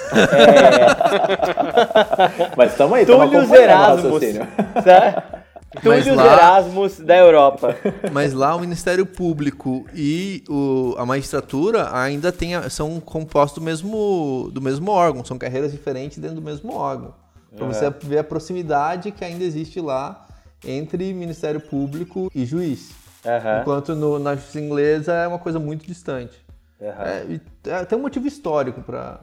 [2.56, 4.22] Mas tamo aí, Túlio Erasmus.
[5.84, 7.76] Túlio lá- Erasmus da Europa.
[8.12, 13.66] Mas lá o Ministério Público e o- a magistratura ainda tem, a- são compostos do
[13.66, 17.14] mesmo, do mesmo órgão, são carreiras diferentes dentro do mesmo órgão.
[17.56, 20.28] Pra você ver a proximidade que ainda existe lá
[20.66, 22.91] entre Ministério Público e juiz.
[23.26, 23.62] Aham.
[23.62, 26.38] Enquanto no- na justiça inglesa é uma coisa muito distante.
[26.82, 27.04] Aham.
[27.04, 27.39] É,
[27.70, 29.20] é, tem um motivo histórico para.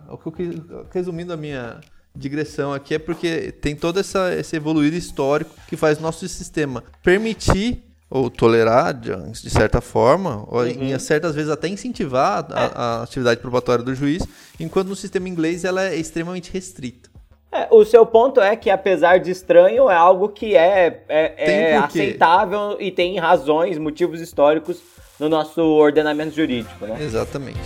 [0.92, 1.80] Resumindo a minha
[2.16, 7.82] digressão aqui é porque tem todo essa, esse evoluir histórico que faz nosso sistema permitir
[8.08, 13.84] ou tolerar, de, certa forma, ou em certas vezes até incentivar a, a atividade probatória
[13.84, 14.22] do juiz,
[14.60, 17.10] enquanto no sistema inglês ela é extremamente restrita.
[17.54, 21.76] É, o seu ponto é que, apesar de estranho, é algo que é, é, é
[21.76, 24.82] aceitável e tem razões, motivos históricos
[25.20, 26.96] no nosso ordenamento jurídico, né?
[27.00, 27.60] Exatamente.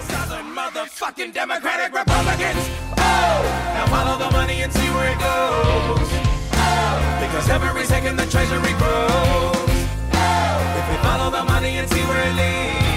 [0.00, 2.66] Southern motherfucking Democratic Republicans.
[2.98, 3.42] Oh,
[3.78, 6.08] now follow the money and see where it goes.
[6.54, 9.70] Oh, because every second the treasury grows.
[10.14, 12.89] Oh, if we follow the money and see where it leads,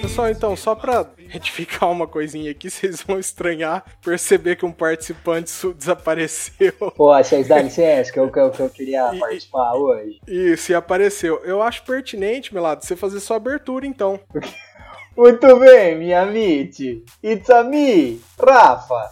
[0.00, 5.52] Pessoal, então, só pra retificar uma coisinha aqui, vocês vão estranhar perceber que um participante
[5.76, 6.72] desapareceu.
[6.94, 10.20] Pô, vocês dão licença que eu, que eu, que eu queria participar hoje.
[10.26, 11.42] E se apareceu.
[11.44, 14.20] Eu acho pertinente, Melado, você fazer sua abertura, então.
[15.16, 17.02] Muito bem, minha amiga.
[17.22, 19.10] It's a me, Rafa.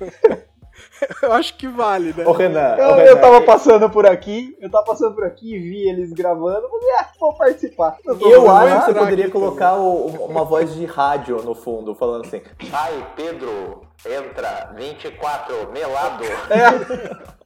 [1.22, 2.24] Eu acho que vale, né?
[2.26, 5.54] Ô, Renan, ô, Eu, Renan, eu tava passando por aqui, eu tava passando por aqui
[5.54, 7.96] e vi eles gravando, falei, ah, vou participar.
[8.04, 12.24] Eu Vamos acho que você poderia colocar o- uma voz de rádio no fundo, falando
[12.26, 12.40] assim:
[12.72, 16.24] Ai, Pedro, entra, 24, melado.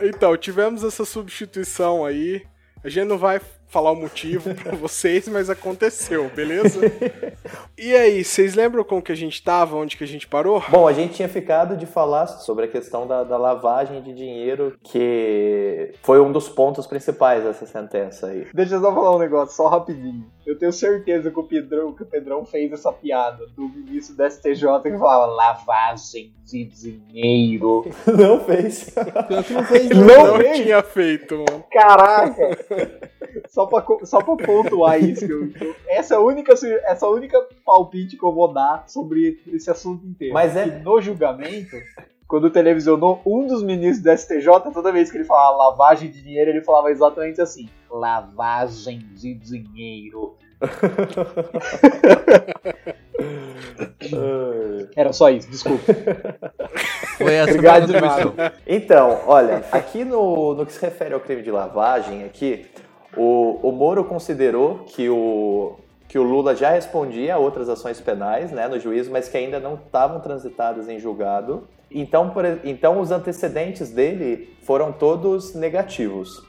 [0.00, 2.42] Então, tivemos essa substituição aí.
[2.84, 3.40] A gente não vai
[3.72, 6.80] falar o motivo pra vocês, mas aconteceu, beleza?
[7.76, 10.62] E aí, vocês lembram como que a gente tava, onde que a gente parou?
[10.68, 14.76] Bom, a gente tinha ficado de falar sobre a questão da, da lavagem de dinheiro,
[14.82, 18.46] que foi um dos pontos principais dessa sentença aí.
[18.52, 20.26] Deixa eu só falar um negócio, só rapidinho.
[20.44, 24.28] Eu tenho certeza que o Pedrão, que o Pedrão fez essa piada do ministro da
[24.28, 27.84] STJ que falava lavagem de dinheiro.
[28.06, 28.90] Não fez.
[28.90, 30.56] Pior que não fez, Não Não fez?
[30.58, 31.64] tinha feito, mano.
[31.70, 32.58] Caraca!
[33.48, 37.10] Só pra, só pra pontuar isso, que eu- essa é a única, essa é a
[37.10, 40.34] única palpite que eu vou dar sobre esse assunto inteiro.
[40.34, 41.76] Mas é- no julgamento,
[42.32, 46.50] quando televisionou um dos ministros do STJ, toda vez que ele falava lavagem de dinheiro,
[46.50, 50.34] ele falava exatamente assim: lavagem de dinheiro.
[54.96, 55.84] Era só isso, desculpa.
[57.18, 58.32] Foi essa Obrigado de contribuição.
[58.66, 62.64] Então, olha, aqui no, no que se refere ao crime de lavagem, aqui,
[63.14, 65.78] o, o Moro considerou que o,
[66.08, 69.60] que o Lula já respondia a outras ações penais né, no juízo, mas que ainda
[69.60, 71.68] não estavam transitadas em julgado.
[71.94, 76.42] Então, por, então, os antecedentes dele foram todos negativos.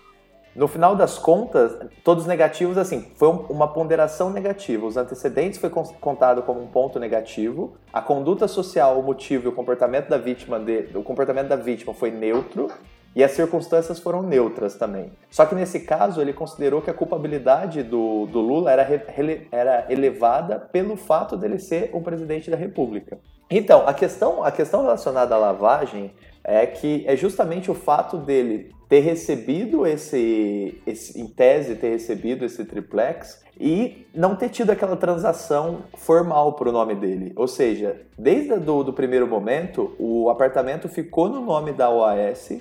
[0.56, 4.86] No final das contas, todos negativos, assim, foi um- uma ponderação negativa.
[4.86, 7.74] Os antecedentes foi con- contado como um ponto negativo.
[7.92, 10.62] A conduta social, o motivo e o comportamento da vítima,
[10.94, 12.68] o comportamento da vítima foi neutro.
[13.16, 15.12] E as circunstâncias foram neutras também.
[15.30, 19.86] Só que nesse caso, ele considerou que a culpabilidade do, do Lula era, re- era
[19.88, 23.20] elevada pelo fato dele ser um presidente da República.
[23.50, 26.12] Então, a questão, a questão relacionada à lavagem
[26.44, 32.46] é que é justamente o fato dele ter recebido esse, esse em tese, ter recebido
[32.46, 37.32] esse triplex e não ter tido aquela transação formal para o nome dele.
[37.36, 42.52] Ou seja, desde do, do primeiro momento, o apartamento ficou no nome da OAS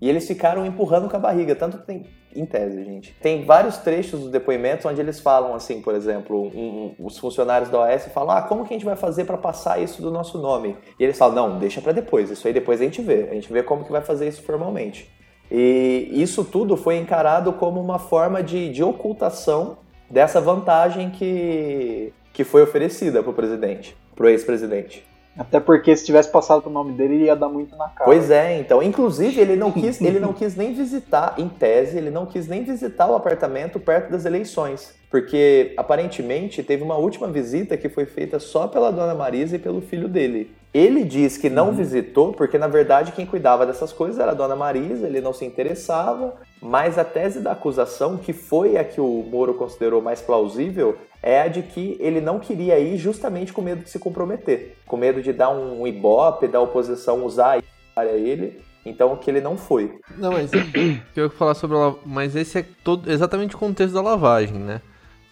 [0.00, 3.14] e eles ficaram empurrando com a barriga, tanto tem, em tese, gente.
[3.20, 7.70] Tem vários trechos dos depoimentos onde eles falam assim, por exemplo, um- um- os funcionários
[7.70, 10.38] da OAS falam: "Ah, como que a gente vai fazer para passar isso do nosso
[10.38, 13.28] nome?" E eles falam: "Não, deixa para depois, isso aí depois a gente vê.
[13.30, 15.10] A gente vê como que vai fazer isso formalmente."
[15.50, 19.76] E isso tudo foi encarado como uma forma de, de ocultação
[20.08, 25.04] dessa vantagem que, que foi oferecida para o presidente, para o ex-presidente.
[25.36, 28.04] Até porque se tivesse passado pro nome dele, ia dar muito na cara.
[28.04, 28.82] Pois é, então.
[28.82, 32.62] Inclusive, ele não quis, ele não quis nem visitar, em tese, ele não quis nem
[32.62, 34.94] visitar o apartamento perto das eleições.
[35.10, 39.80] Porque, aparentemente, teve uma última visita que foi feita só pela dona Marisa e pelo
[39.80, 40.54] filho dele.
[40.72, 44.56] Ele diz que não visitou, porque na verdade quem cuidava dessas coisas era a dona
[44.56, 49.22] Marisa, ele não se interessava, mas a tese da acusação, que foi a que o
[49.30, 53.82] Moro considerou mais plausível, é a de que ele não queria ir justamente com medo
[53.84, 57.62] de se comprometer, com medo de dar um ibope, da oposição usar
[57.94, 59.98] a ele, então que ele não foi.
[60.18, 62.02] Não, mas o que eu ia falar sobre a lavagem.
[62.06, 64.80] Mas esse é todo, exatamente o contexto da lavagem, né?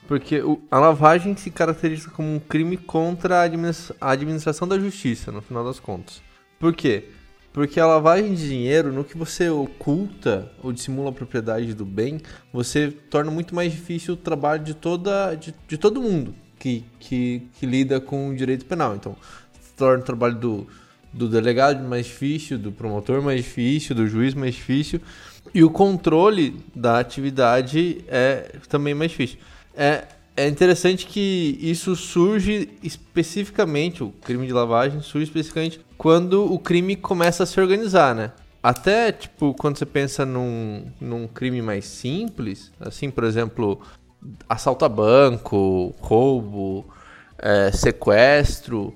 [0.07, 4.79] Porque o- a lavagem se caracteriza como um crime contra a, administra- a administração da
[4.79, 6.23] justiça, no final das contas.
[6.59, 7.05] Por quê?
[7.53, 12.21] Porque a lavagem de dinheiro, no que você oculta ou dissimula a propriedade do bem,
[12.53, 17.43] você torna muito mais difícil o trabalho de, toda, de, de todo mundo que, que,
[17.59, 18.95] que lida com o direito penal.
[18.95, 19.17] Então,
[19.77, 20.67] torna o trabalho do,
[21.13, 25.01] do delegado mais difícil, do promotor mais difícil, do juiz mais difícil.
[25.53, 29.39] E o controle da atividade é também mais difícil.
[29.75, 30.05] É,
[30.37, 36.97] é interessante que isso surge especificamente, o crime de lavagem surge especificamente quando o crime
[36.97, 38.33] começa a se organizar, né?
[38.63, 43.81] Até, tipo, quando você pensa num, num crime mais simples, assim, por exemplo,
[44.49, 46.87] assalto a banco, roubo,
[47.39, 48.95] é, sequestro,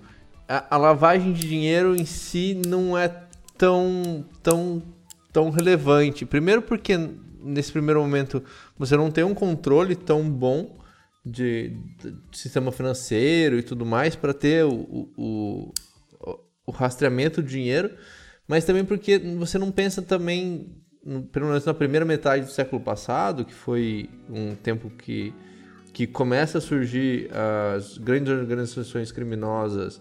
[0.48, 3.08] a, a lavagem de dinheiro em si não é
[3.56, 4.82] tão, tão,
[5.32, 6.26] tão relevante.
[6.26, 6.98] Primeiro porque
[7.42, 8.42] nesse primeiro momento
[8.78, 10.83] você não tem um controle tão bom
[11.24, 15.72] de, de sistema financeiro e tudo mais para ter o, o, o,
[16.66, 17.90] o rastreamento do dinheiro,
[18.46, 20.70] mas também porque você não pensa também,
[21.32, 25.32] pelo menos na primeira metade do século passado, que foi um tempo que,
[25.92, 30.00] que começa a surgir as grandes organizações criminosas,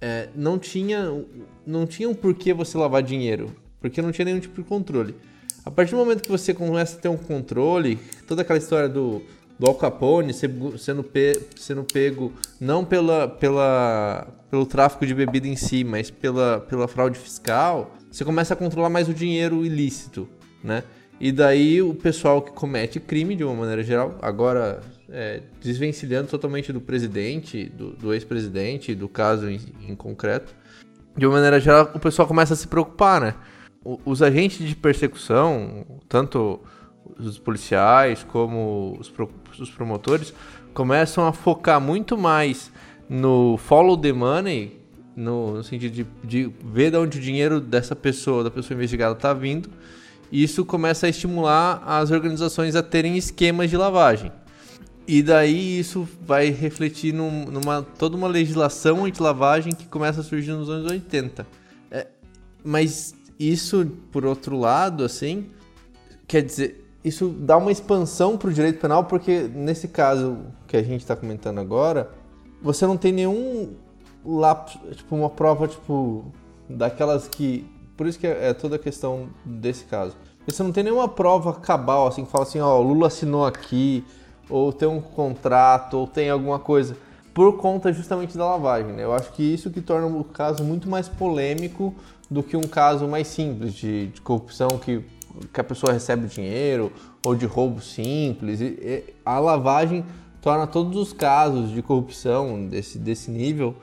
[0.00, 1.24] é, não tinha
[1.64, 5.14] não tinha um porquê você lavar dinheiro, porque não tinha nenhum tipo de controle.
[5.62, 9.22] A partir do momento que você começa a ter um controle, toda aquela história do,
[9.60, 15.54] do Al Capone sendo, pe- sendo pego não pela, pela, pelo tráfico de bebida em
[15.54, 20.26] si, mas pela, pela fraude fiscal, você começa a controlar mais o dinheiro ilícito,
[20.64, 20.82] né?
[21.20, 24.80] E daí o pessoal que comete crime, de uma maneira geral, agora
[25.10, 30.54] é, desvencilhando totalmente do presidente, do, do ex-presidente, do caso em, em concreto,
[31.14, 33.34] de uma maneira geral, o pessoal começa a se preocupar, né?
[33.84, 36.60] O- Os agentes de persecução, tanto
[37.18, 40.32] os policiais como os, pro- os promotores,
[40.72, 42.70] começam a focar muito mais
[43.08, 44.78] no follow the money,
[45.16, 49.12] no, no sentido de, de ver de onde o dinheiro dessa pessoa, da pessoa investigada,
[49.14, 49.68] está vindo.
[50.32, 54.30] E isso começa a estimular as organizações a terem esquemas de lavagem.
[55.08, 60.52] E daí isso vai refletir num- numa toda uma legislação anti-lavagem que começa a surgir
[60.52, 61.44] nos anos 80.
[61.90, 62.06] É,
[62.62, 65.46] mas isso, por outro lado, assim,
[66.28, 70.82] quer dizer, isso dá uma expansão para o direito penal, porque nesse caso que a
[70.82, 72.10] gente está comentando agora,
[72.62, 73.74] você não tem nenhum
[74.24, 76.24] lapso, tipo, uma prova, tipo,
[76.68, 77.66] daquelas que.
[77.96, 80.16] Por isso que é, é toda a questão desse caso.
[80.46, 84.04] Você não tem nenhuma prova cabal, assim, que fala assim, ó, Lula assinou aqui,
[84.48, 86.96] ou tem um contrato, ou tem alguma coisa,
[87.32, 89.04] por conta justamente da lavagem, né?
[89.04, 91.94] Eu acho que isso que torna o caso muito mais polêmico
[92.30, 95.04] do que um caso mais simples de, de corrupção que,
[95.52, 96.92] que a pessoa recebe dinheiro,
[97.24, 98.60] ou de roubo simples.
[99.24, 100.04] A lavagem
[100.40, 103.74] torna todos os casos de corrupção desse, desse nível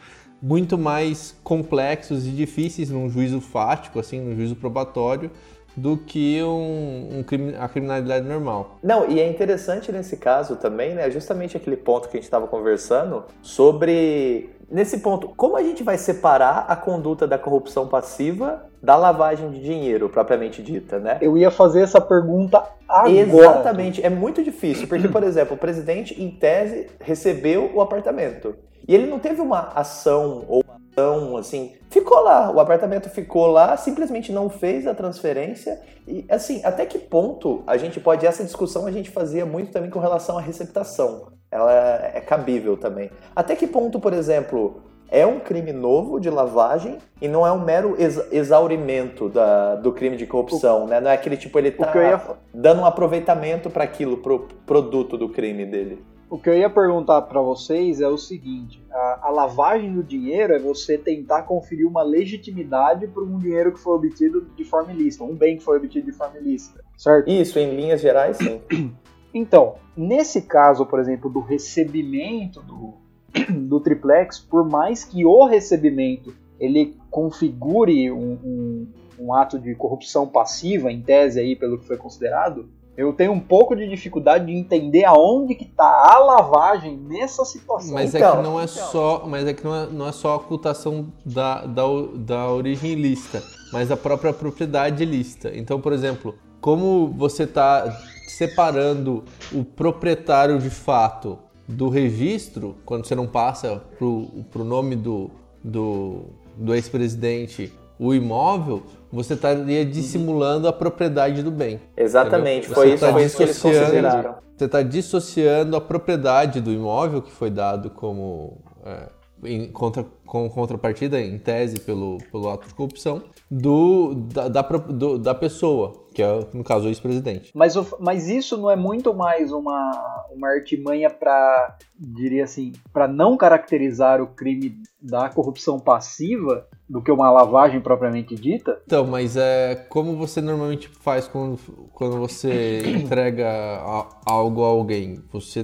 [0.42, 5.32] muito mais complexos e difíceis num juízo fático, assim, num juízo probatório,
[5.76, 7.24] do que um, um
[7.60, 8.80] a criminalidade normal.
[8.82, 11.10] Não, e é interessante nesse caso também, né?
[11.12, 14.50] Justamente aquele ponto que a gente estava conversando sobre.
[14.70, 19.62] Nesse ponto, como a gente vai separar a conduta da corrupção passiva da lavagem de
[19.62, 21.18] dinheiro, propriamente dita, né?
[21.22, 23.10] Eu ia fazer essa pergunta agora.
[23.12, 28.56] Exatamente, é muito difícil, porque, por exemplo, o presidente, em tese, recebeu o apartamento.
[28.86, 31.74] E ele não teve uma ação ou uma ação assim.
[31.90, 35.80] Ficou lá, o apartamento ficou lá, simplesmente não fez a transferência.
[36.06, 38.26] E assim, até que ponto a gente pode.
[38.26, 41.37] Essa discussão a gente fazia muito também com relação à receptação.
[41.58, 41.74] Ela
[42.14, 43.10] é cabível também.
[43.36, 47.64] Até que ponto, por exemplo, é um crime novo de lavagem e não é um
[47.64, 51.00] mero ex- exaurimento da, do crime de corrupção, né?
[51.00, 52.22] Não é aquele tipo, ele tá ia-
[52.54, 56.04] dando um aproveitamento para aquilo, pro produto do crime dele.
[56.30, 60.54] O que eu ia perguntar pra vocês é o seguinte: a, a lavagem do dinheiro
[60.54, 65.24] é você tentar conferir uma legitimidade por um dinheiro que foi obtido de forma ilícita,
[65.24, 67.30] um bem que foi obtido de forma ilícita, certo?
[67.30, 68.60] Isso, em linhas gerais, sim.
[69.34, 72.94] Então, nesse caso, por exemplo, do recebimento do,
[73.68, 78.88] do triplex, por mais que o recebimento ele configure um, um-
[79.20, 83.40] um ato de corrupção passiva, em tese aí, pelo que foi considerado, eu tenho um
[83.40, 87.94] pouco de dificuldade de entender aonde que está a lavagem nessa situação.
[87.94, 90.32] Mas é Então, que não é só, mas é que não é, não é só
[90.32, 91.84] a ocultação da, da,
[92.16, 95.52] da origem ilícita, mas a própria propriedade ilícita.
[95.56, 97.86] Então, por exemplo, como você está
[98.28, 99.24] separando
[99.54, 105.30] o proprietário de fato do registro, quando você não passa pro, pro nome do,
[105.64, 106.26] do,
[106.56, 111.80] do ex-presidente o imóvel, você estaria dissimulando a propriedade do bem.
[111.96, 114.36] Exatamente, foi isso, tá foi isso que eles consideraram.
[114.56, 119.10] Você está dissociando a propriedade do imóvel que foi dado como é,
[119.44, 125.18] em contra, com contrapartida, em tese, pelo, pelo ato de corrupção, do, da, da, do-
[125.18, 127.52] da pessoa, que é, no caso, o ex-presidente.
[127.54, 133.38] Mas, mas isso não é muito mais uma, uma artimanha para, diria assim, para não
[133.38, 138.82] caracterizar o crime da corrupção passiva do que uma lavagem propriamente dita?
[138.84, 141.60] Então, mas é como você normalmente faz quando,
[141.94, 145.22] quando você entrega a- algo a alguém.
[145.32, 145.60] Você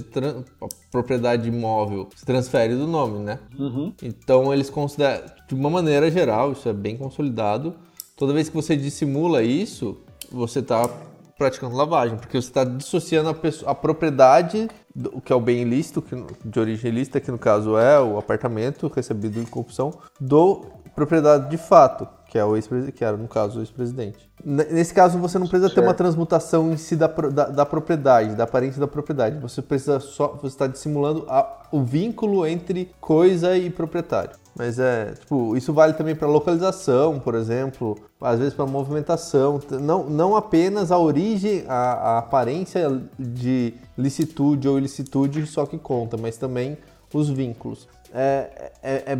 [0.62, 3.40] a propriedade imóvel se transfere do nome, né?
[4.00, 7.74] Então eles consideram, de uma maneira geral, isso é bem consolidado.
[8.16, 10.88] Toda vez que você dissimula isso, você está
[11.36, 15.62] praticando lavagem, porque você está dissociando a, pessoa- a propriedade, do, que é o bem
[15.62, 16.14] ilícito, que,
[16.44, 20.64] de origem ilícita, que no caso é o apartamento recebido em corrupção, do
[20.94, 24.28] propriedade de fato, que é o ex que era no caso o ex-presidente.
[24.44, 28.42] Nesse caso você não precisa ter uma transmutação em si da, da, da propriedade, da
[28.42, 29.38] aparência da propriedade.
[29.38, 34.32] Você precisa só, você está dissimulando a- o vínculo entre coisa e proprietário.
[34.56, 40.02] Mas é, tipo, isso vale também para localização, por exemplo, às vezes para movimentação, não,
[40.10, 46.36] não apenas a origem, a, a aparência de licitude ou ilicitude só que conta, mas
[46.36, 46.76] também
[47.12, 47.86] os vínculos.
[48.12, 49.18] É, é, é-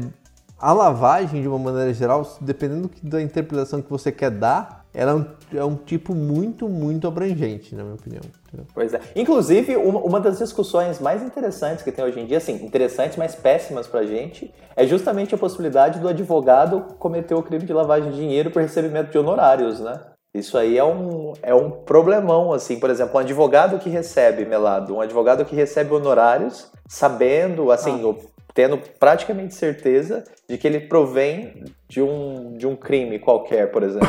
[0.64, 5.14] a lavagem, de uma maneira geral, dependendo da interpretação que você quer dar, ela é
[5.14, 5.26] um,
[5.58, 8.22] é um tipo muito, muito abrangente, na minha opinião.
[8.48, 8.66] entendeu?
[8.72, 9.00] Pois é.
[9.14, 13.34] Inclusive, uma, uma das discussões mais interessantes que tem hoje em dia, assim, interessantes, mas
[13.34, 18.16] péssimas pra gente, é justamente a possibilidade do advogado cometer o crime de lavagem de
[18.16, 20.00] dinheiro por recebimento de honorários, né?
[20.32, 24.94] Isso aí é um, é um problemão, assim, por exemplo, um advogado que recebe, Melado,
[24.94, 28.18] um advogado que recebe honorários, sabendo, assim, ou
[28.54, 34.08] tendo praticamente certeza de que ele provém de um, de um crime qualquer, por exemplo.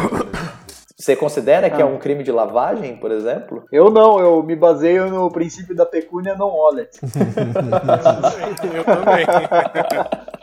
[0.98, 3.66] Você considera que é um crime de lavagem, por exemplo?
[3.70, 6.98] Eu não, eu me baseio no princípio da pecúnia non olet.
[8.74, 9.26] Eu também.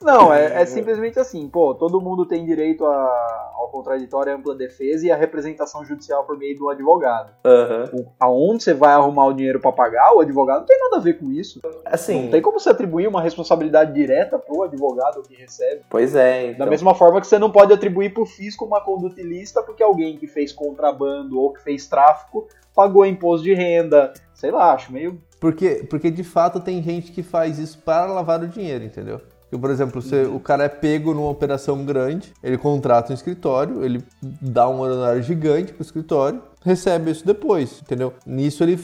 [0.00, 4.54] Não, é, é simplesmente assim, pô, todo mundo tem direito a- ao contraditório, à ampla
[4.54, 7.32] defesa e à representação judicial por meio do advogado.
[7.44, 7.90] Aham.
[7.92, 11.00] O- aonde você vai arrumar o dinheiro pra pagar, o advogado não tem nada a
[11.00, 11.60] ver com isso.
[11.84, 15.82] Assim, Não tem como você atribuir uma responsabilidade direta pro advogado que recebe.
[15.90, 16.48] pois é.
[16.48, 19.82] Da Então, mesma forma que você não pode atribuir pro fisco uma conduta ilícita porque
[19.82, 24.12] alguém que fez contrabando ou que fez tráfico pagou imposto de renda.
[24.34, 25.18] Sei lá, acho meio.
[25.40, 29.20] Porque, porque de fato tem gente que faz isso para lavar o dinheiro, entendeu?
[29.48, 33.84] Porque, por exemplo, você- o cara é pego numa operação grande, ele contrata um escritório,
[33.84, 38.12] ele dá um honorário gigante pro escritório, recebe isso depois, entendeu?
[38.26, 38.78] Nisso ele.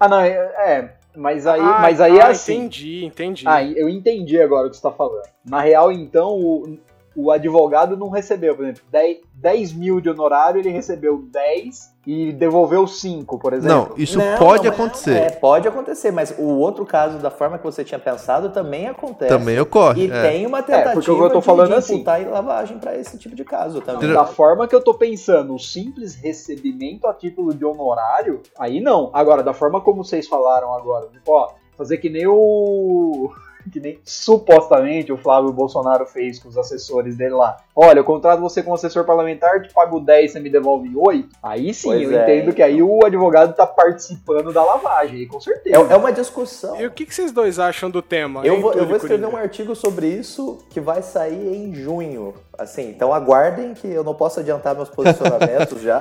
[0.00, 0.30] Ah, não, é.
[0.30, 2.54] é, mas aí, Ah, mas aí é ah, assim.
[2.60, 3.44] Entendi, entendi.
[3.46, 5.22] Ah, eu entendi agora o que você tá falando.
[5.44, 6.78] Na real, então, o-
[7.16, 12.32] o advogado não recebeu, por exemplo, 10, 10 mil de honorário, ele recebeu 10 e
[12.32, 13.88] devolveu 5, por exemplo.
[13.90, 15.16] Não, isso Não, pode não, acontecer.
[15.16, 19.30] É, pode acontecer, mas o outro caso, da forma que você tinha pensado, também acontece.
[19.30, 20.06] Também ocorre.
[20.06, 20.22] E é.
[20.22, 21.94] tem uma tentativa porque o que eu tô falando de, é de assim.
[21.94, 24.12] imputar em lavagem pra esse tipo de caso também.
[24.12, 29.10] Da forma que eu tô pensando, o simples recebimento a título de honorário, aí não.
[29.12, 33.32] Agora, da forma como vocês falaram agora, ó, fazer que nem o.
[33.72, 37.56] Que nem supostamente o Flávio Bolsonaro fez com os assessores dele lá.
[37.74, 41.28] Olha, eu contrato você como assessor parlamentar, te pago 10, você me devolve 8.
[41.42, 45.40] Aí sim, Pois eu é, entendo que aí o advogado tá participando da lavagem, com
[45.40, 45.76] certeza.
[45.76, 46.80] É, é uma discussão.
[46.80, 48.46] E o que, que vocês dois acham do tema?
[48.46, 49.36] Eu hein, vou, eu vou escrever Coringa?
[49.36, 52.34] um artigo sobre isso que vai sair em junho.
[52.58, 56.00] Assim, então aguardem que eu não posso adiantar meus posicionamentos já.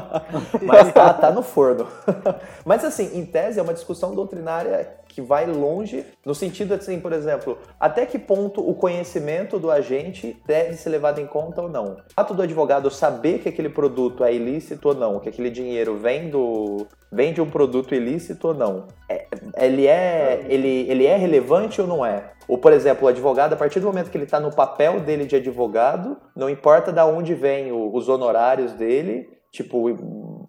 [0.62, 1.88] Mas tá, tá no forno.
[2.64, 7.12] Mas assim, em tese é uma discussão doutrinária que vai longe no sentido assim, por
[7.12, 11.84] exemplo, até que ponto o conhecimento do agente deve ser levado em conta ou não.
[11.94, 15.96] O fato do advogado saber que aquele produto é ilícito ou não, que aquele dinheiro
[15.96, 19.26] vem do vem de um produto ilícito ou não, é-
[19.58, 22.30] ele é ele, ele é relevante ou não é?
[22.46, 25.24] Ou, por exemplo, o advogado, a partir do momento que ele está no papel dele
[25.24, 29.90] de advogado, não importa da onde vem o- os honorários dele, tipo,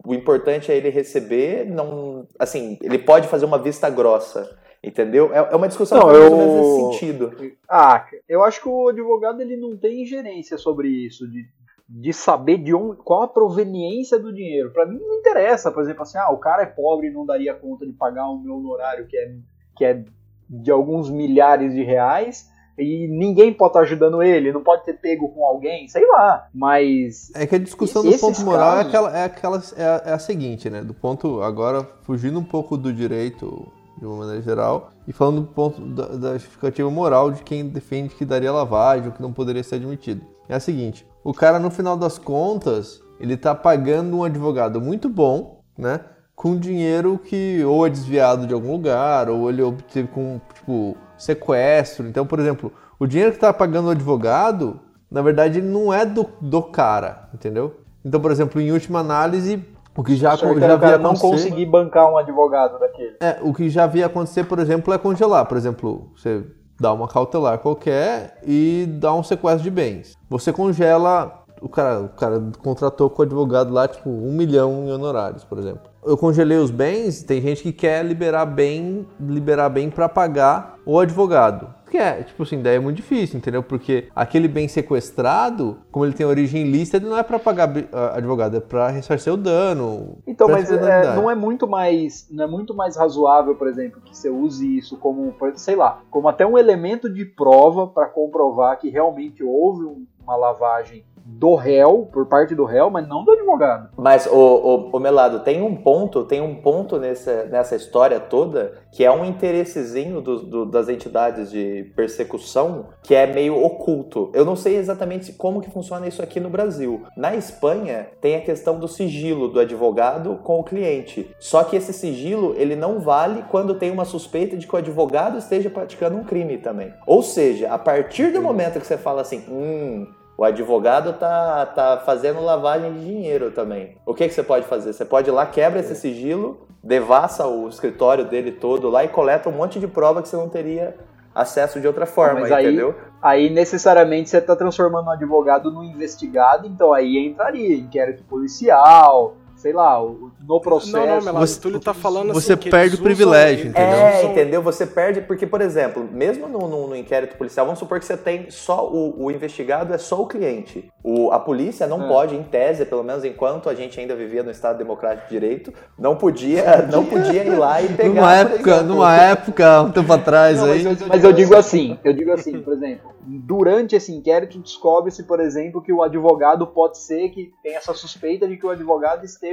[0.05, 5.33] o, importante é ele receber, não, assim, ele pode fazer uma vista grossa, entendeu?
[5.33, 7.53] É, é uma discussão Não, que eu- nesse sentido.
[7.67, 11.45] Ah, eu acho que o advogado ele não tem ingerência sobre isso, de,
[11.89, 14.71] de saber de onde, qual a proveniência do dinheiro.
[14.71, 17.53] Pra mim não interessa, por exemplo, assim, ah, o cara é pobre e não daria
[17.53, 19.35] conta de pagar o meu honorário que é,
[19.75, 20.03] que é
[20.49, 22.50] de alguns milhares de reais
[22.81, 26.47] e ninguém pode estar ajudando ele, não pode ter pego com alguém, sei lá.
[26.53, 30.01] Mas É que a discussão do ponto moral é, casos- aquela, é, aquela, é, a,
[30.07, 30.81] é a seguinte, né?
[30.81, 33.67] Do ponto, agora, fugindo um pouco do direito
[33.97, 38.15] de uma maneira geral, e falando do ponto da, da justificativa moral de quem defende
[38.15, 40.25] que daria lavagem ou que não poderia ser admitido.
[40.49, 45.07] É a seguinte, o cara, no final das contas, ele tá pagando um advogado muito
[45.07, 45.99] bom, né?
[46.35, 52.07] Com dinheiro que ou é desviado de algum lugar, ou ele obteve com, tipo, sequestro.
[52.07, 56.05] Então, por exemplo, o dinheiro que tá pagando o advogado, na verdade, ele não é
[56.05, 57.75] do, do cara, entendeu?
[58.03, 59.63] Então, por exemplo, em última análise,
[59.95, 63.17] o que já, o já havia não conseguir bancar um advogado daquele.
[63.19, 65.45] É, o que já havia acontecer, por exemplo, é congelar.
[65.45, 66.43] Por exemplo, você
[66.79, 70.17] dá uma cautelar qualquer e dá um sequestro de bens.
[70.29, 71.39] Você congela.
[71.61, 75.59] O cara, o cara contratou com o advogado lá, tipo, um milhão em honorários, por
[75.59, 75.90] exemplo.
[76.03, 80.99] Eu congelei os bens, tem gente que quer liberar bem, liberar bem para pagar o
[80.99, 81.73] advogado.
[81.91, 83.61] Que é, tipo assim, daí é muito difícil, entendeu?
[83.61, 88.15] Porque aquele bem sequestrado, como ele tem origem ilícita, ele não é para pagar ah,
[88.15, 90.17] advogado, é para ressarcir o dano.
[90.25, 94.15] Então, mas é, não é muito mais, não é muito mais razoável, por exemplo, que
[94.17, 98.89] você use isso como, sei lá, como até um elemento de prova para comprovar que
[98.89, 101.03] realmente houve um- uma lavagem
[101.39, 103.89] do réu, por parte do réu, mas não do advogado.
[103.97, 108.73] Mas, o, o, o Melado, tem um ponto, tem um ponto nessa, nessa história toda
[108.91, 114.29] que é um interessezinho do- do- das entidades de persecução que é meio oculto.
[114.33, 117.03] Eu não sei exatamente como que funciona isso aqui no Brasil.
[117.15, 121.33] Na Espanha, tem a questão do sigilo do advogado com o cliente.
[121.39, 125.37] Só que esse sigilo, ele não vale quando tem uma suspeita de que o advogado
[125.37, 126.93] esteja praticando um crime também.
[127.07, 130.07] Ou seja, a partir do momento que você fala assim, hum,
[130.37, 133.97] o advogado tá, tá fazendo lavagem de dinheiro também.
[134.05, 134.93] O que, que você pode fazer?
[134.93, 139.49] Você pode ir lá, quebra esse sigilo, devassa o escritório dele todo lá e coleta
[139.49, 140.95] um monte de prova que você não teria
[141.33, 142.95] acesso de outra forma, Mas aí- entendeu?
[143.21, 149.73] Aí necessariamente você está transformando um advogado no investigado, então aí entraria inquérito policial, sei
[149.73, 150.91] lá, o- no processo.
[150.97, 153.99] Não, não, Melado, Você- tá falando você assim, perde o privilégio, usam- entendeu?
[153.99, 154.61] É, usam- entendeu?
[154.63, 158.17] Você perde, porque, por exemplo, mesmo no, no- no inquérito policial, vamos supor que você
[158.17, 160.91] tem só o, o investigado, é só o cliente.
[161.03, 162.07] O, a polícia não É.
[162.07, 165.71] pode, em tese, pelo menos enquanto a gente ainda vivia no Estado Democrático de Direito,
[165.97, 168.09] não podia, não podia ir lá e pegar.
[168.09, 170.83] Numa época, numa época, um tempo atrás Não, aí.
[170.83, 175.23] mas, eu, mas eu digo assim, eu digo assim, por exemplo, durante esse inquérito descobre-se,
[175.23, 179.23] por exemplo, que o advogado pode ser que tem essa suspeita de que o advogado
[179.23, 179.50] esteja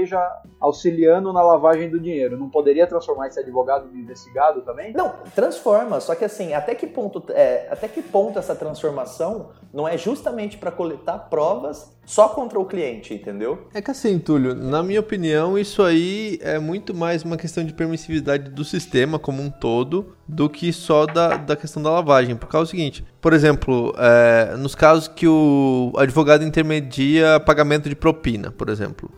[0.60, 2.36] auxiliando na lavagem do dinheiro.
[2.36, 4.92] Não poderia transformar esse advogado no investigado também?
[4.92, 9.86] Não, transforma, só que assim, até que ponto, é, até que ponto essa transformação não
[9.86, 13.68] é justamente para coletar provas só contra o cliente, entendeu?
[13.74, 17.72] É que assim, Túlio, na minha opinião, isso aí é muito mais uma questão de
[17.72, 22.36] permissividade do sistema como um todo do que só da, da questão da lavagem.
[22.36, 27.96] Por causa do seguinte, por exemplo, é, nos casos que o advogado intermedia pagamento de
[27.96, 29.10] propina, por exemplo.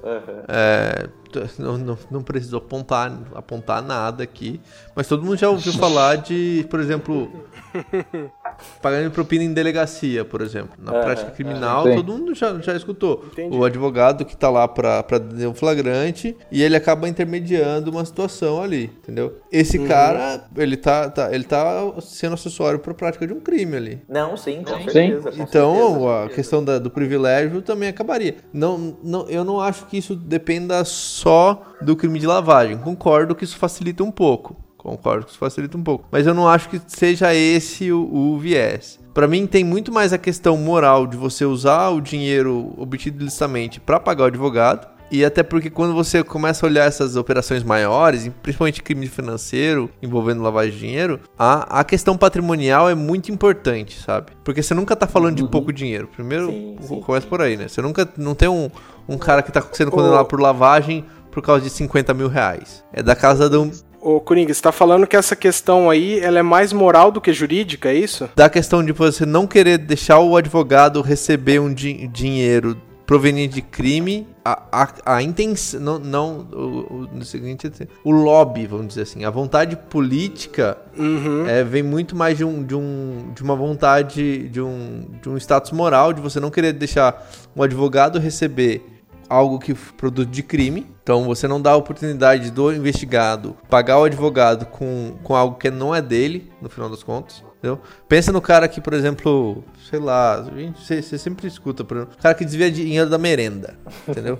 [0.48, 4.60] É, t- não, não, não preciso apontar, apontar nada aqui,
[4.94, 7.28] mas todo mundo já ouviu falar de, por exemplo,
[8.80, 10.70] pagando propina em delegacia, por exemplo.
[10.78, 11.96] Na prática criminal, Sim.
[11.96, 13.24] todo mundo já, já escutou.
[13.32, 13.56] Entendi.
[13.56, 18.04] O advogado que tá lá pra, pra dar um flagrante e ele acaba intermediando uma
[18.04, 19.38] situação ali, entendeu?
[19.50, 19.86] Esse Uhum.
[19.88, 24.02] cara, ele tá, tá- ele tá sendo acessório pra prática de um crime ali.
[24.08, 24.84] Não, sim, com Sim.
[24.90, 25.32] certeza.
[25.32, 26.24] com Então, certeza.
[26.24, 28.36] a questão da- do privilégio também acabaria.
[28.52, 32.76] Não, não, eu não acho que isso dependa só do crime de lavagem.
[32.78, 34.56] Concordo que isso facilita um pouco.
[34.82, 36.06] Concordo que isso facilita um pouco.
[36.10, 38.98] Mas eu não acho que seja esse o, o viés.
[39.12, 43.78] Pra mim, tem muito mais a questão moral de você usar o dinheiro obtido ilicitamente
[43.78, 44.88] pra pagar o advogado.
[45.12, 50.40] E até porque quando você começa a olhar essas operações maiores, principalmente crime financeiro envolvendo
[50.40, 54.32] lavagem de dinheiro, a, a questão patrimonial é muito importante, sabe?
[54.44, 56.08] Porque você nunca tá falando de pouco dinheiro.
[56.14, 57.00] Primeiro, Sim, sim.
[57.00, 57.66] começa por aí, né?
[57.66, 58.70] Você nunca não tem um,
[59.08, 62.84] um cara que tá sendo condenado por lavagem por causa de 50 mil reais.
[62.92, 63.70] É da casa de um,
[64.00, 67.32] Ô, Coringa, você tá falando que essa questão aí, ela é mais moral do que
[67.32, 68.28] jurídica, é isso?
[68.34, 73.62] da questão de você não querer deixar o advogado receber um di- dinheiro proveniente de
[73.62, 76.56] crime, a, a, a intenção, não, não o,
[76.94, 77.68] o, no seguinte,
[78.04, 81.44] o lobby, vamos dizer assim, a vontade política Uhum.
[81.46, 85.36] é, vem muito mais de, um, de, um, de uma vontade, de um, de um
[85.36, 88.82] status moral, de você não querer deixar um advogado receber
[89.30, 90.86] algo que produto de crime.
[91.02, 95.70] Então você não dá a oportunidade do investigado pagar o advogado com, com algo que
[95.70, 97.42] não é dele, no final das contas.
[97.58, 97.78] Entendeu?
[98.08, 102.22] Pensa no cara que, por exemplo, sei lá, você, você sempre escuta, por exemplo, o
[102.22, 103.74] cara que desvia dinheiro da merenda,
[104.08, 104.38] entendeu?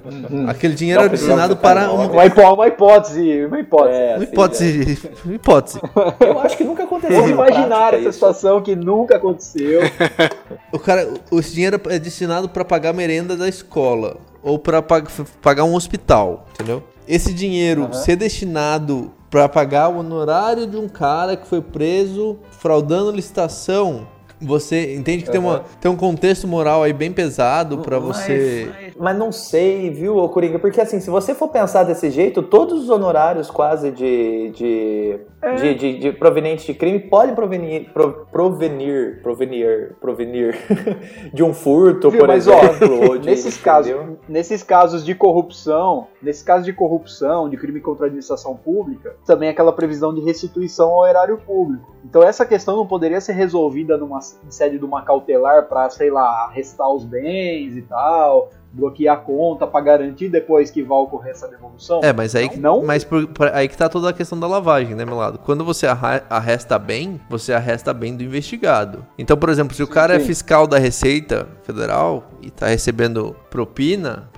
[0.49, 3.95] Aquele dinheiro é destinado não, para não, uma, Uma, hipó- uma hipótese, uma hipótese.
[3.99, 5.81] É, uma assim, hipótese, uma hipótese.
[6.19, 7.17] Eu acho que nunca aconteceu.
[7.21, 8.13] Vamos na imaginar prática essa isso.
[8.15, 9.81] situação que nunca aconteceu.
[10.73, 14.83] O cara, o- esse dinheiro é destinado para pagar a merenda da escola ou para
[14.83, 16.83] pagar um hospital, entendeu?
[17.07, 23.11] Esse dinheiro ser destinado para pagar o honorário de um cara que foi preso fraudando
[23.13, 24.07] licitação,
[24.41, 28.93] você entende que tem, uma, tem um contexto moral aí bem pesado para Mas- você.
[28.99, 30.59] Mas não sei, viu, ô Coringa?
[30.59, 34.51] Porque assim, se você for pensar desse jeito, todos os honorários quase de.
[34.51, 35.21] de.
[35.59, 37.91] De, de, de provenientes de crime podem provenir.
[37.93, 39.21] pro- provenir.
[39.23, 39.97] provenir.
[40.01, 40.55] provenir
[41.33, 43.09] de um furto, Viu, por mas, ó, exemplo.
[43.09, 43.95] ou de- nesses casos,
[44.29, 49.49] nesses casos de corrupção, nesses casos de corrupção, de crime contra a administração pública, também
[49.49, 51.95] é aquela previsão de restituição ao erário público.
[52.05, 56.11] Então essa questão não poderia ser resolvida numa em sede de uma cautelar para, sei
[56.11, 61.33] lá, arrestar os bens e tal, bloquear a conta para garantir depois que vai ocorrer
[61.33, 62.01] essa devolução?
[62.05, 62.85] É, mas aí, Não?
[62.85, 65.39] mas por- por- aí que tá toda a questão da lavagem, né, meu lado?
[65.39, 69.05] Quando você arresta bem, você arresta bem do investigado.
[69.19, 70.27] Então, por exemplo, se o cara é sim.
[70.27, 74.29] fiscal da Receita Federal e tá recebendo propina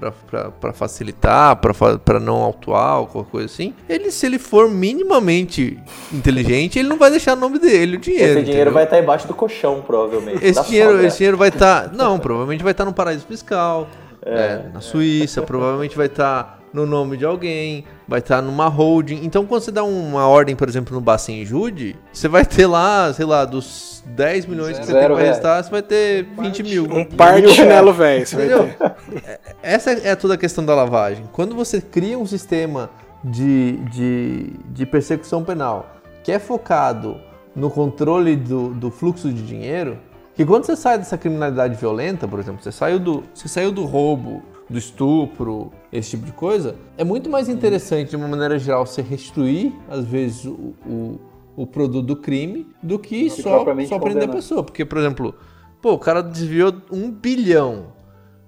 [0.60, 5.78] pra facilitar, pra não autuar ou qualquer coisa assim, ele, se ele for minimamente
[6.12, 8.24] inteligente, ele não vai deixar o nome dele, o dinheiro.
[8.38, 8.72] Esse dinheiro entendeu?
[8.72, 10.44] vai estar embaixo do colchão, provavelmente.
[10.44, 11.92] Esse dinheiro, esse dinheiro vai estar.
[11.92, 13.86] não, provavelmente vai estar no paraíso fiscal,
[14.24, 19.20] é, na Suíça, provavelmente vai estar no nome de alguém, vai estar numa holding.
[19.24, 23.12] Então, quando você dá uma ordem, por exemplo, no Bacen Jude, você vai ter lá,
[23.12, 25.26] sei lá, dos 10 milhões que você tem pra reais.
[25.28, 26.84] registrar, você vai ter 20 mil.
[26.84, 28.70] Um par de chinelo velho, Entendeu?
[28.78, 29.38] ter.
[29.62, 31.24] Essa é toda a questão da lavagem.
[31.32, 32.90] Quando você cria um sistema
[33.22, 37.20] de, de, de persecução penal que é focado
[37.54, 39.98] no controle do, do fluxo de dinheiro,
[40.34, 43.84] que quando você sai dessa criminalidade violenta, por exemplo, você saiu do, você saiu do
[43.84, 48.86] roubo, do estupro, esse tipo de coisa, é muito mais interessante, de uma maneira geral,
[48.86, 51.20] você restituir, às vezes, o, o,
[51.56, 54.62] o produto do crime do que só, só prender a pessoa.
[54.62, 55.34] Porque, por exemplo,
[55.80, 57.92] pô, o cara desviou um bilhão.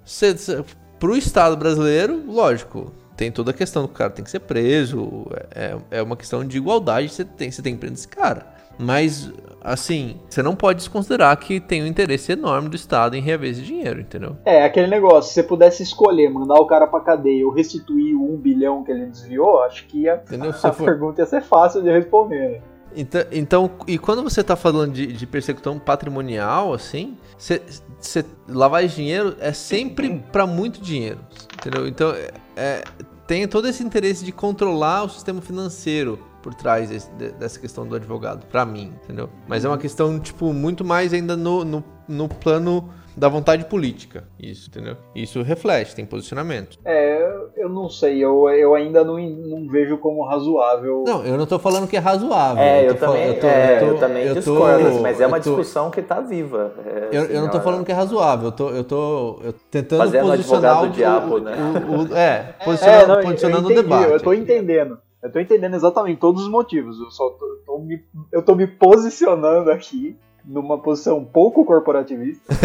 [0.04, 0.64] Cê, cê,
[0.98, 5.76] pro Estado brasileiro, lógico, tem toda a questão do cara tem que ser preso, é,
[5.90, 8.46] é uma questão de igualdade, você tem, você tem que prender esse cara.
[8.78, 9.30] Mas,
[9.64, 13.62] assim, você não pode desconsiderar que tem um interesse enorme do Estado em reaver esse
[13.62, 14.36] dinheiro, entendeu?
[14.44, 18.34] É, aquele negócio, se você pudesse escolher mandar o cara pra cadeia ou restituir o
[18.34, 20.22] um bilhão que ele desviou, acho que ia,
[20.62, 22.50] a for- pergunta ia ser fácil de responder.
[22.50, 22.60] né?
[22.96, 27.60] Então, então, e quando você tá falando de, de persecução patrimonial, assim, cê,
[27.98, 31.18] cê- lavagem de dinheiro é sempre pra muito dinheiro,
[31.58, 31.88] entendeu?
[31.88, 32.84] Então, é, é,
[33.26, 37.86] tem todo esse interesse de controlar o sistema financeiro por trás desse- de- dessa questão
[37.86, 39.30] do advogado, pra mim, entendeu?
[39.48, 44.24] Mas é uma questão, tipo, muito mais ainda no, no, no plano da vontade política,
[44.38, 44.96] isso, entendeu?
[45.14, 46.78] Isso reflete, tem posicionamento.
[46.84, 51.04] É, eu não sei, eu, eu ainda não, não vejo como razoável.
[51.06, 52.62] Não, eu não tô falando que é razoável.
[52.62, 55.42] É, eu, tô também, tô- é, tô- eu também eu discordo, mas é uma eu
[55.42, 56.72] tô- discussão que tá viva.
[56.84, 59.52] é, Eu, assim, eu não tô falando que é razoável, eu tô, eu tô eu
[59.70, 61.52] tentando Fazendo posicionar advogado o, do diabo, né?
[61.88, 64.12] o- o- é, É, posicionando, não, eu- posicionando eu entendi, o debate.
[64.12, 64.98] Eu tô entendendo.
[65.24, 67.00] Eu tô entendendo exatamente todos os motivos.
[67.00, 70.14] Eu só tô, tô me, eu tô me posicionando aqui
[70.44, 72.52] numa posição pouco corporativista,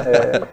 [0.00, 0.48] é,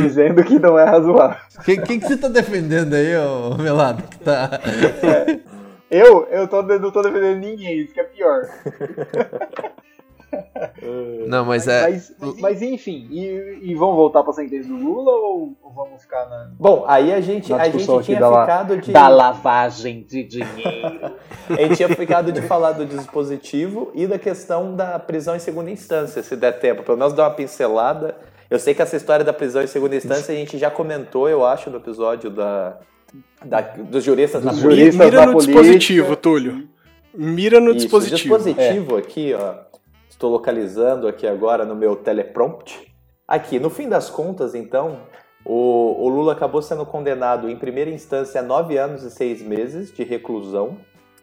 [0.00, 1.36] dizendo que não é razoável.
[1.64, 4.04] Quem, quem que você tá defendendo aí, ô Melado?
[4.04, 4.60] Que tá...
[5.90, 8.42] Eu, eu tô, não tô defendendo ninguém, isso que é pior.
[11.26, 11.82] Não, mas é.
[11.82, 16.26] Mas, mas enfim, e, e vamos voltar pra sentença do Lula ou, ou vamos ficar
[16.28, 18.92] na, Bom, aí a gente, na a gente tinha la- ficado de.
[18.92, 21.12] da lavagem de dinheiro?
[21.50, 25.70] A gente tinha ficado de falar do dispositivo e da questão da prisão em segunda
[25.70, 26.82] instância, se der tempo.
[26.82, 28.16] Pelo menos dar uma pincelada.
[28.50, 31.44] Eu sei que essa história da prisão em segunda instância a gente já comentou, eu
[31.44, 32.76] acho, no episódio da,
[33.44, 34.84] da- dos juristas na Dos polícia.
[34.92, 35.06] juristas.
[35.06, 35.58] Mira da no política.
[35.62, 36.68] dispositivo, Túlio.
[37.14, 38.36] Mira no Isso, dispositivo.
[38.38, 39.54] dispositivo aqui, ó.
[40.22, 42.94] Estou localizando aqui agora no meu teleprompt.
[43.26, 45.00] Aqui, no fim das contas, então,
[45.44, 49.92] o, o Lula acabou sendo condenado em primeira instância a nove anos e seis meses
[49.92, 50.76] de reclusão.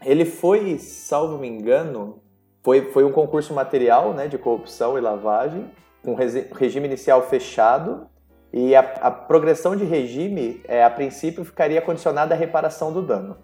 [0.04, 2.22] Ele foi, salvo me engano,
[2.62, 5.72] foi, foi um concurso material né, de corrupção e lavagem,
[6.04, 8.06] com resi- regime inicial fechado.
[8.52, 13.38] E a, a progressão de regime, é, a princípio, ficaria condicionada à reparação do dano.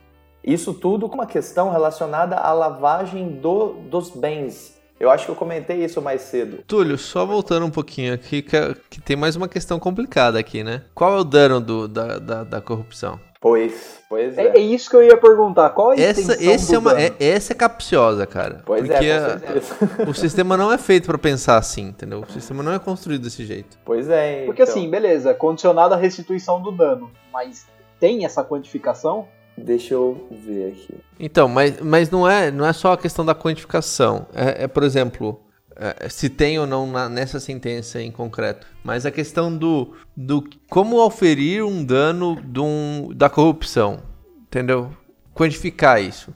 [0.43, 4.74] Isso tudo com uma questão relacionada à lavagem do- dos bens.
[4.99, 6.63] Eu acho que eu comentei isso mais cedo.
[6.65, 10.63] Túlio, só voltando um pouquinho aqui, que, é- que tem mais uma questão complicada aqui,
[10.63, 10.83] né?
[10.93, 13.19] Qual é o dano do- da, da, da corrupção?
[13.41, 15.69] Pois, pois É, é isso que eu ia perguntar.
[15.71, 17.13] Qual a Essa, esse do é uma, dano?
[17.19, 18.63] é, essa é capciosa, cara.
[18.65, 22.21] Pois porque é, a- o sistema não é feito pra pensar assim, entendeu?
[22.27, 23.77] O sistema não é construído desse jeito.
[23.85, 24.45] Pois é.
[24.45, 27.67] Porque então, assim, beleza, condicionado à restituição do dano, mas
[27.99, 29.27] tem essa quantificação?
[29.57, 30.93] Deixa eu ver aqui.
[31.19, 34.27] Então, mas, mas não, é, não é só a questão da quantificação.
[34.33, 35.39] É, é, por exemplo,
[35.77, 38.67] é, se tem ou não na- nessa sentença em concreto.
[38.83, 43.99] Mas a questão do, do como oferir um dano de um- da corrupção.
[44.47, 44.89] Entendeu?
[45.33, 46.33] Quantificar isso.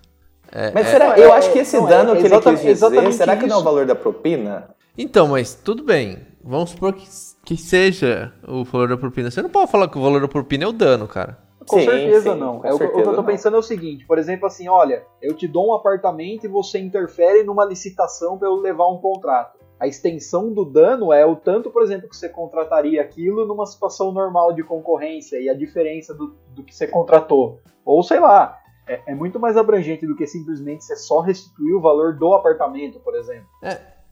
[0.51, 1.17] É, Mas é- será?
[1.17, 3.55] é- eu acho que esse é dano que ele quis dizer, exatamente será que não
[3.55, 3.63] é o isso.
[3.65, 4.70] valor da propina?
[4.97, 6.20] Então, mas tudo bem.
[6.43, 7.05] Vamos supor que,
[7.45, 9.30] que seja o valor da propina.
[9.30, 11.38] Você não pode falar que o valor da propina é o dano, cara.
[11.70, 12.59] Com Sim, certeza sim, não.
[12.59, 13.26] com É o, que- o que certeza eu tô não.
[13.26, 16.80] pensando é o seguinte, por exemplo, assim, olha, eu te dou um apartamento e você
[16.80, 19.59] interfere numa licitação para eu levar um contrato.
[19.80, 24.11] A extensão do dano é o tanto, por exemplo, que você contrataria aquilo numa situação
[24.11, 27.61] normal de concorrência e a diferença do, do que você contratou.
[27.86, 28.57] Ou sei lá,
[28.88, 32.99] é, é muito mais abrangente do que simplesmente você só restituir o valor do apartamento,
[32.99, 33.47] por exemplo.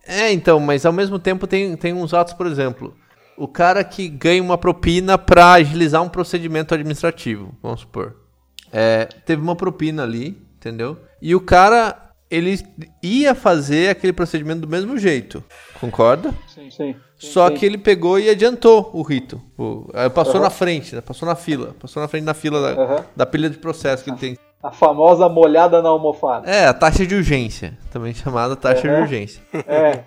[0.08, 2.94] É, então, mas ao mesmo tempo tem, tem uns atos, por exemplo,
[3.38, 8.16] o cara que ganha uma propina pra agilizar um procedimento administrativo, vamos supor.
[8.72, 10.98] É, teve uma propina ali, entendeu?
[11.22, 12.60] E o cara, ele
[13.02, 15.44] ia fazer aquele procedimento do mesmo jeito,
[15.80, 16.34] concorda?
[16.54, 16.96] Sim, sim.
[17.18, 17.56] Só sim.
[17.56, 19.42] que ele pegou e adiantou o rito.
[19.58, 21.02] O- passou na frente, né?
[21.02, 21.76] passou na fila.
[21.80, 23.06] Passou na frente da fila da, Aham.
[23.16, 24.38] da pilha de processo que ele tem.
[24.62, 26.50] A famosa molhada na almofada.
[26.50, 29.02] É, a taxa de urgência, também chamada taxa de Uhum.
[29.02, 29.42] urgência.
[29.68, 30.04] É.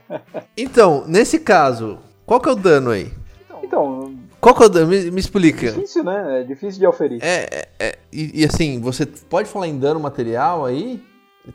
[0.57, 3.11] Então, nesse caso, qual que é o dano aí?
[4.41, 4.87] Qual que é o dano?
[4.87, 5.73] Me, me explica.
[5.73, 6.41] difícil, né?
[6.41, 7.19] É difícil de oferir.
[7.23, 11.03] É, é, é, e, e assim, você pode falar em dano material aí?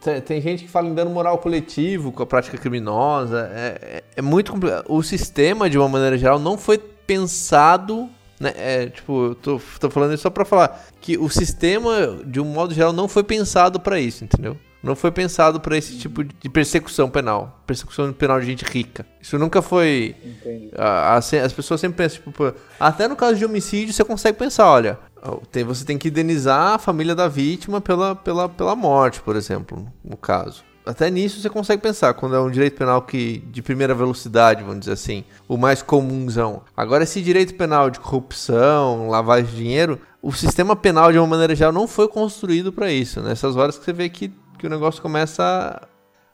[0.01, 3.49] Tem, tem gente que fala em dano moral coletivo com a prática criminosa.
[3.53, 4.85] É, é, é muito complicado.
[4.87, 8.09] O sistema, de uma maneira geral, não foi pensado.
[8.39, 8.53] Né?
[8.55, 12.45] É, tipo, eu tô, tô falando isso só pra falar que o sistema, de um
[12.45, 14.57] modo geral, não foi pensado pra isso, entendeu?
[14.85, 17.61] Não foi pensado pra esse tipo de persecução penal.
[17.65, 19.05] Persecução penal de gente rica.
[19.21, 20.15] Isso nunca foi.
[20.23, 20.69] Entendi.
[20.77, 24.67] A- a- as pessoas sempre pensam, tipo, até no caso de homicídio você consegue pensar,
[24.67, 24.99] olha,
[25.51, 29.85] tem- você tem que indenizar a família da vítima pela, pela, pela morte, por exemplo,
[30.03, 30.63] no caso.
[30.85, 34.81] Até nisso você consegue pensar, quando é um direito penal que de primeira velocidade, vamos
[34.81, 36.61] dizer assim, o mais comunzão.
[36.77, 41.55] Agora, esse direito penal de corrupção, lavagem de dinheiro, o sistema penal, de uma maneira
[41.55, 43.19] geral, não foi construído para isso.
[43.21, 44.31] Nessas horas que você vê que,
[44.65, 45.79] que o negócio começa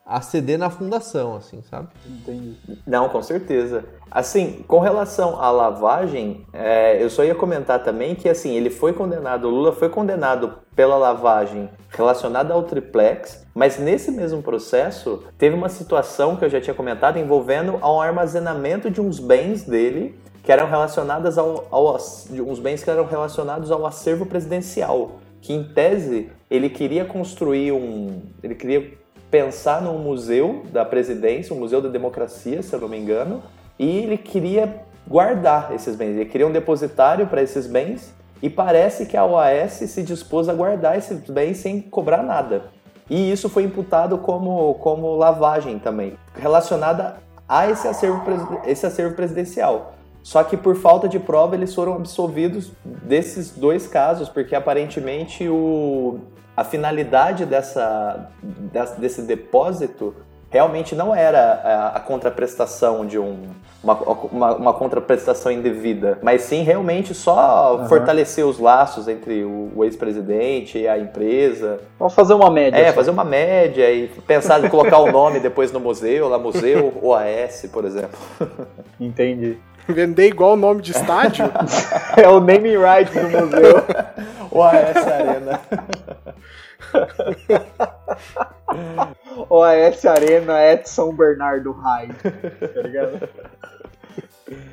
[0.06, 1.90] a, ceder na fundação, assim, sabe?
[2.08, 2.56] Entendi.
[2.88, 3.84] Não, com certeza.
[4.10, 8.94] Assim, com relação à lavagem, é, eu só ia comentar também que assim ele foi
[8.94, 15.54] condenado, o Lula foi condenado pela lavagem relacionada ao triplex, mas nesse mesmo processo teve
[15.54, 20.52] uma situação que eu já tinha comentado envolvendo ao armazenamento de uns bens dele que
[20.52, 26.30] eram relacionadas ao, ao uns bens que eram relacionados ao acervo presidencial, que em tese
[26.50, 28.94] ele queria construir um, ele queria
[29.30, 33.42] pensar num museu da presidência, um museu da democracia, se eu não me engano,
[33.80, 39.06] e ele queria guardar esses bens, ele queria um depositário para esses bens, e parece
[39.06, 42.64] que a OAS se dispôs a guardar esses bens sem cobrar nada.
[43.10, 47.18] E isso foi imputado como, como lavagem também, relacionada
[47.48, 48.22] a esse acervo,
[48.66, 49.94] esse acervo presidencial.
[50.24, 56.19] Só que por falta de prova eles foram absolvidos desses dois casos, porque aparentemente o,
[56.55, 60.13] a finalidade dessa, des- desse depósito
[60.51, 63.47] realmente não era a, contraprestação de um.
[63.84, 67.89] Uma, uma, uma contraprestação indevida, mas sim realmente só Aham.
[67.89, 71.80] fortalecer os laços entre o, o ex-presidente e a empresa.
[71.97, 72.78] Vamos fazer uma média.
[72.78, 72.93] É, só.
[72.93, 77.67] fazer uma média e pensar em colocar o nome depois no museu, lá Museu OAS,
[77.74, 78.19] por exemplo.
[78.99, 79.57] Entendi.
[79.88, 81.46] Vender igual o nome de estádio?
[82.18, 83.84] É o naming rights do museu.
[84.52, 85.62] OAS Arena.
[89.50, 92.14] OAS Arena Edson Bernardo Hyde.
[92.74, 93.30] Tá ligado?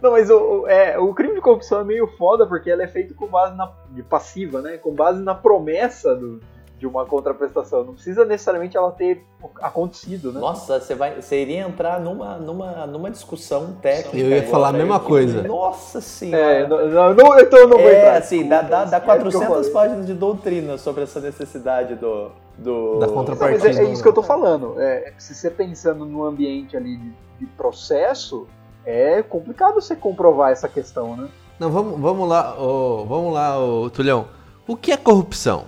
[0.03, 2.89] Não, mas o, o- é, o crime de corrupção é meio foda porque ela é
[2.89, 3.71] feito com base na.
[3.91, 4.77] de passiva, né?
[4.79, 6.41] Com base na promessa do-
[6.79, 7.83] de uma contraprestação.
[7.85, 9.25] Não precisa necessariamente ela ter
[9.61, 10.39] acontecido, né?
[10.41, 14.17] Nossa, você vai, você iria entrar numa, numa, numa discussão técnica.
[14.17, 15.43] Eu ia agora, falar a mesma coisa.
[15.43, 16.43] Nossa senhora.
[16.43, 18.17] É, não, não, então eu não vou É, entrar.
[18.19, 19.71] assim, dá, dá, dá É o que eu 400 falei.
[19.73, 22.31] páginas de doutrina sobre essa necessidade do.
[22.57, 22.99] do...
[23.01, 23.69] Da Não, mas contrapartida.
[23.83, 24.81] é, é isso que eu tô falando.
[24.81, 28.47] É, se você pensando no ambiente ali de, de processo,
[28.87, 31.29] é complicado você comprovar essa questão, né?
[31.59, 34.27] Não, vamos, vamos lá, ô, vamos lá, ô, Tulhão.
[34.67, 35.65] O que é corrupção?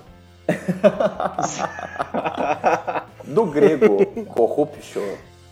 [3.25, 5.03] Do grego, corruption.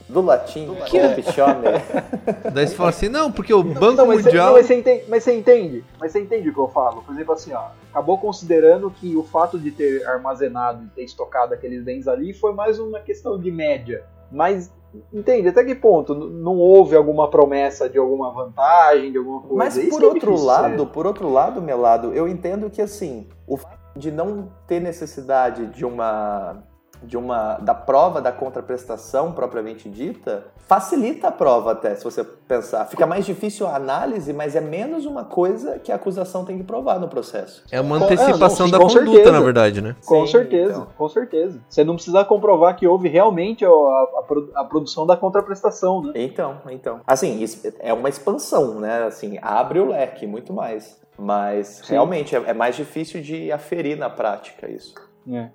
[0.09, 1.65] Do latim, corruptione.
[2.53, 4.47] Daí você fala assim, não, porque o Banco Não, mas, você, Mundial...
[4.47, 5.85] não, mas, você entende, mas você entende?
[6.01, 7.03] Mas você entende o que eu falo?
[7.03, 11.53] Por exemplo, assim, ó, acabou considerando que o fato de ter armazenado e ter estocado
[11.53, 14.03] aqueles bens ali foi mais uma questão de média.
[14.33, 14.73] Mas
[15.13, 19.57] entende até que ponto N- não houve alguma promessa de alguma vantagem, de alguma coisa?
[19.57, 20.91] Mas por é outro lado, né?
[20.91, 25.85] por outro lado, Melado, eu entendo que assim, o fato de não ter necessidade de
[25.85, 26.63] uma
[27.03, 32.85] de uma da prova da contraprestação propriamente dita, facilita a prova até, se você pensar.
[32.87, 36.65] Fica mais difícil a análise, mas é menos uma coisa que a acusação tem que
[36.65, 37.65] provar no processo.
[37.71, 39.33] É uma Com- é, antecipação não, da conduta, certeza.
[39.33, 39.97] na verdade, né?
[40.05, 40.87] Com Sim, certeza, então.
[40.97, 41.61] com certeza.
[41.69, 44.25] Você não precisa comprovar que houve realmente a, a
[44.57, 46.13] a produção da contraprestação, né?
[46.17, 47.01] Então, então.
[47.07, 47.43] Assim,
[47.81, 49.05] é uma expansão, né?
[49.05, 50.99] Assim, abre o leque muito mais.
[51.19, 51.93] Mas Sim.
[51.95, 54.95] realmente é, é mais difícil de aferir na prática isso.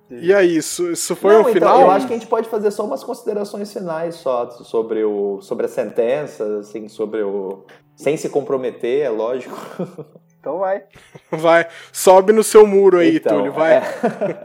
[0.10, 1.82] E aí, isso, isso foi Não, o então, final?
[1.82, 5.66] eu acho que a gente pode fazer só umas considerações finais só sobre o sobre
[5.66, 7.66] a sentença, assim, sobre o
[7.96, 9.56] sem se comprometer, é lógico.
[10.44, 10.84] Então vai.
[11.32, 13.76] Vai, sobe no seu muro aí, Então, Túlio, vai.
[13.78, 13.82] é.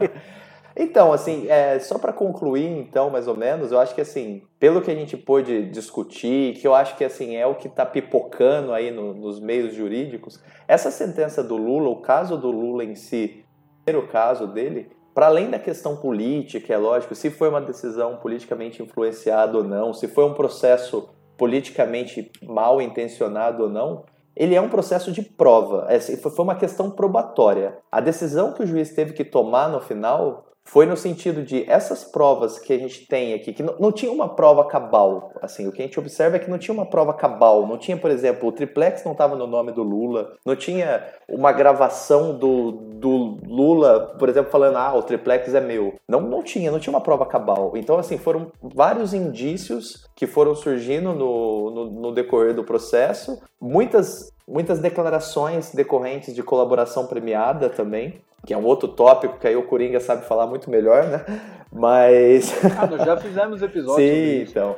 [0.81, 4.81] Então, assim, é, só para concluir, então, mais ou menos, eu acho que, assim, pelo
[4.81, 8.71] que a gente pôde discutir, que eu acho que, assim, é o que está pipocando
[8.71, 13.43] aí no- nos meios jurídicos, essa sentença do Lula, o caso do Lula em si,
[13.81, 18.17] o primeiro caso dele, para além da questão política, é lógico, se foi uma decisão
[18.17, 24.03] politicamente influenciada ou não, se foi um processo politicamente mal intencionado ou não,
[24.35, 25.85] ele é um processo de prova.
[25.89, 27.77] Essa Foi uma questão probatória.
[27.91, 32.03] A decisão que o juiz teve que tomar no final foi no sentido de essas
[32.03, 35.33] provas que a gente tem aqui, que não, não tinha uma prova cabal.
[35.41, 37.65] Assim, o que a gente observa é que não tinha uma prova cabal.
[37.65, 40.33] Não tinha, por exemplo, o triplex não estava no nome do Lula.
[40.45, 45.95] Não tinha uma gravação do, do Lula, por exemplo, falando, ah, o triplex é meu.
[46.07, 47.73] Não, não tinha, não tinha uma prova cabal.
[47.75, 53.41] Então, assim, foram vários indícios que foram surgindo no, no, no decorrer do processo.
[53.59, 59.55] Muitas, muitas declarações decorrentes de colaboração premiada também, que é um outro tópico que aí
[59.55, 61.23] o Coringa sabe falar muito melhor, né?
[61.71, 62.51] Mas.
[62.77, 64.75] Ah, nós já fizemos episódios sobre Sim, então.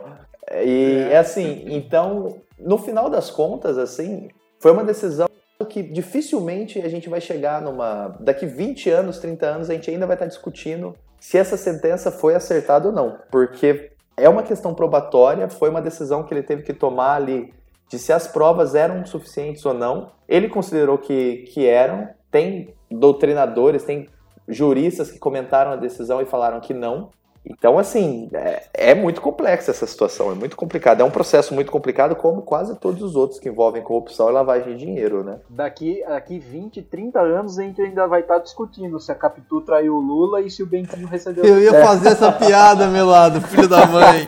[0.63, 4.27] E é assim, então, no final das contas, assim,
[4.59, 5.27] foi uma decisão
[5.69, 8.17] que dificilmente a gente vai chegar numa.
[8.19, 12.35] Daqui 20 anos, 30 anos, a gente ainda vai estar discutindo se essa sentença foi
[12.35, 13.19] acertada ou não.
[13.31, 17.53] Porque é uma questão probatória, foi uma decisão que ele teve que tomar ali
[17.91, 20.13] de se as provas eram suficientes ou não.
[20.27, 22.07] Ele considerou que, que eram.
[22.31, 24.07] Tem doutrinadores, tem
[24.47, 27.09] juristas que comentaram a decisão e falaram que não.
[27.43, 31.01] Então, assim, é, é muito complexa essa situação, é muito complicado.
[31.01, 34.73] É um processo muito complicado, como quase todos os outros que envolvem corrupção e lavagem
[34.73, 35.39] de dinheiro, né?
[35.49, 39.95] Daqui, daqui 20, 30 anos a gente ainda vai estar discutindo se a Capitu traiu
[39.95, 41.43] o Lula e se o Bentinho recebeu.
[41.43, 44.23] Eu ia fazer essa piada, meu lado, filho da mãe.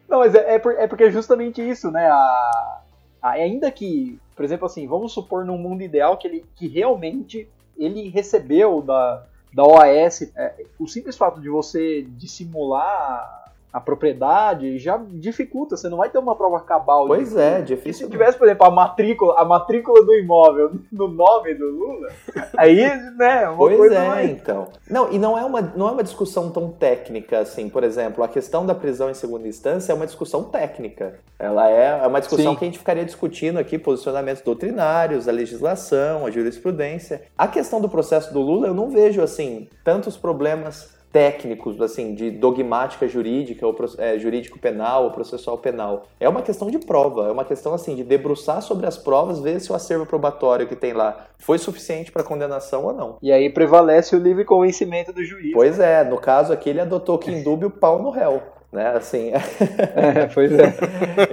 [0.09, 2.07] Não, mas é, é, por- é porque é justamente isso, né?
[2.09, 2.81] A,
[3.23, 7.49] a- ainda que, por exemplo, assim, vamos supor num mundo ideal que ele que realmente
[7.77, 13.46] ele recebeu da, da OAS é, o simples fato de você dissimular
[13.77, 15.77] a, propriedade, já dificulta.
[15.77, 17.07] Você não vai ter uma prova cabal.
[17.07, 17.39] Pois disso.
[17.39, 18.11] é, E se difícil.
[18.11, 22.09] tivesse, por exemplo, a matrícula, a matrícula do imóvel no nome do Lula,
[22.57, 24.31] aí, né, uma Pois coisa é, mais...
[24.31, 24.69] então.
[24.89, 27.69] Não, e não é, uma, não é uma discussão tão técnica assim.
[27.69, 31.19] Por exemplo, a questão da prisão em segunda instância é uma discussão técnica.
[31.39, 32.59] Ela é, é uma discussão Sim.
[32.59, 37.23] que a gente ficaria discutindo aqui, posicionamentos doutrinários, a legislação, a jurisprudência.
[37.37, 42.31] A questão do processo do Lula, eu não vejo, assim, tantos problemas técnicos, assim, de
[42.31, 46.05] dogmática jurídica, ou é, jurídico-penal ou processual penal.
[46.21, 49.59] É uma questão de prova, é uma questão, assim, de debruçar sobre as provas, ver
[49.59, 53.17] se o acervo probatório que tem lá foi suficiente para condenação ou não.
[53.23, 55.53] E aí prevalece o livre convencimento do juiz.
[55.55, 58.43] Pois é, no caso aqui ele adotou que indúbio pau no réu,
[58.77, 58.89] né?
[58.97, 59.33] Assim,
[59.97, 60.75] É, pois é.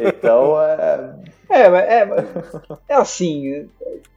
[0.07, 1.13] então é,
[1.49, 2.07] É, mas é,
[2.89, 3.67] é assim,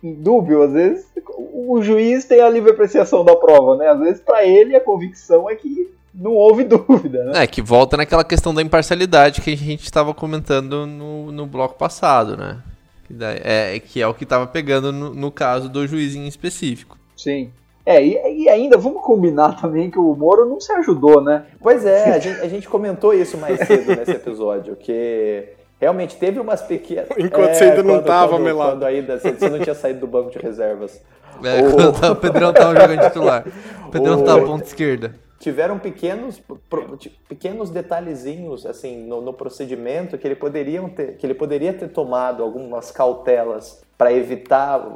[0.03, 3.89] em dúbio, às vezes o juiz tem a livre apreciação da prova, né?
[3.89, 7.43] Às vezes pra ele a convicção é que não houve dúvida, né?
[7.43, 11.75] É, que volta naquela questão da imparcialidade que a gente estava comentando no, no bloco
[11.77, 12.59] passado, né?
[13.07, 16.97] Que, daí- é, que é o que estava pegando no, no caso do juizinho específico.
[17.17, 17.51] Sim.
[17.87, 21.45] É, e, e ainda vamos combinar também que o Moro não se ajudou, né?
[21.63, 25.45] Pois é, a gente, a gente comentou isso mais cedo nesse episódio, que
[25.81, 27.07] realmente teve umas pequenas.
[27.17, 28.71] Enquanto é, você ainda não quando- tava quando, melado.
[28.73, 31.01] Quando ainda você, você não tinha saído do banco de reservas.
[31.45, 33.45] É, O- o Pedrão tava jogando titular.
[33.87, 35.15] O Pedrão O- tava ponta esquerda.
[35.39, 36.39] Tiveram pequenos,
[36.69, 36.99] pro-
[37.29, 42.43] pequenos detalhezinhos assim no, no procedimento que ele poderiam ter, que ele poderia ter tomado
[42.43, 44.87] algumas cautelas para evitar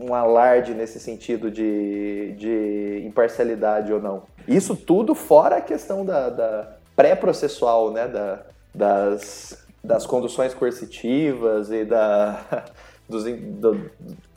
[0.00, 4.22] um alarde nesse sentido de, de imparcialidade ou não.
[4.48, 8.40] Isso tudo fora a questão da, da pré-processual, né, da,
[8.74, 12.64] das, das conduções coercitivas e da
[13.08, 13.90] dos, do-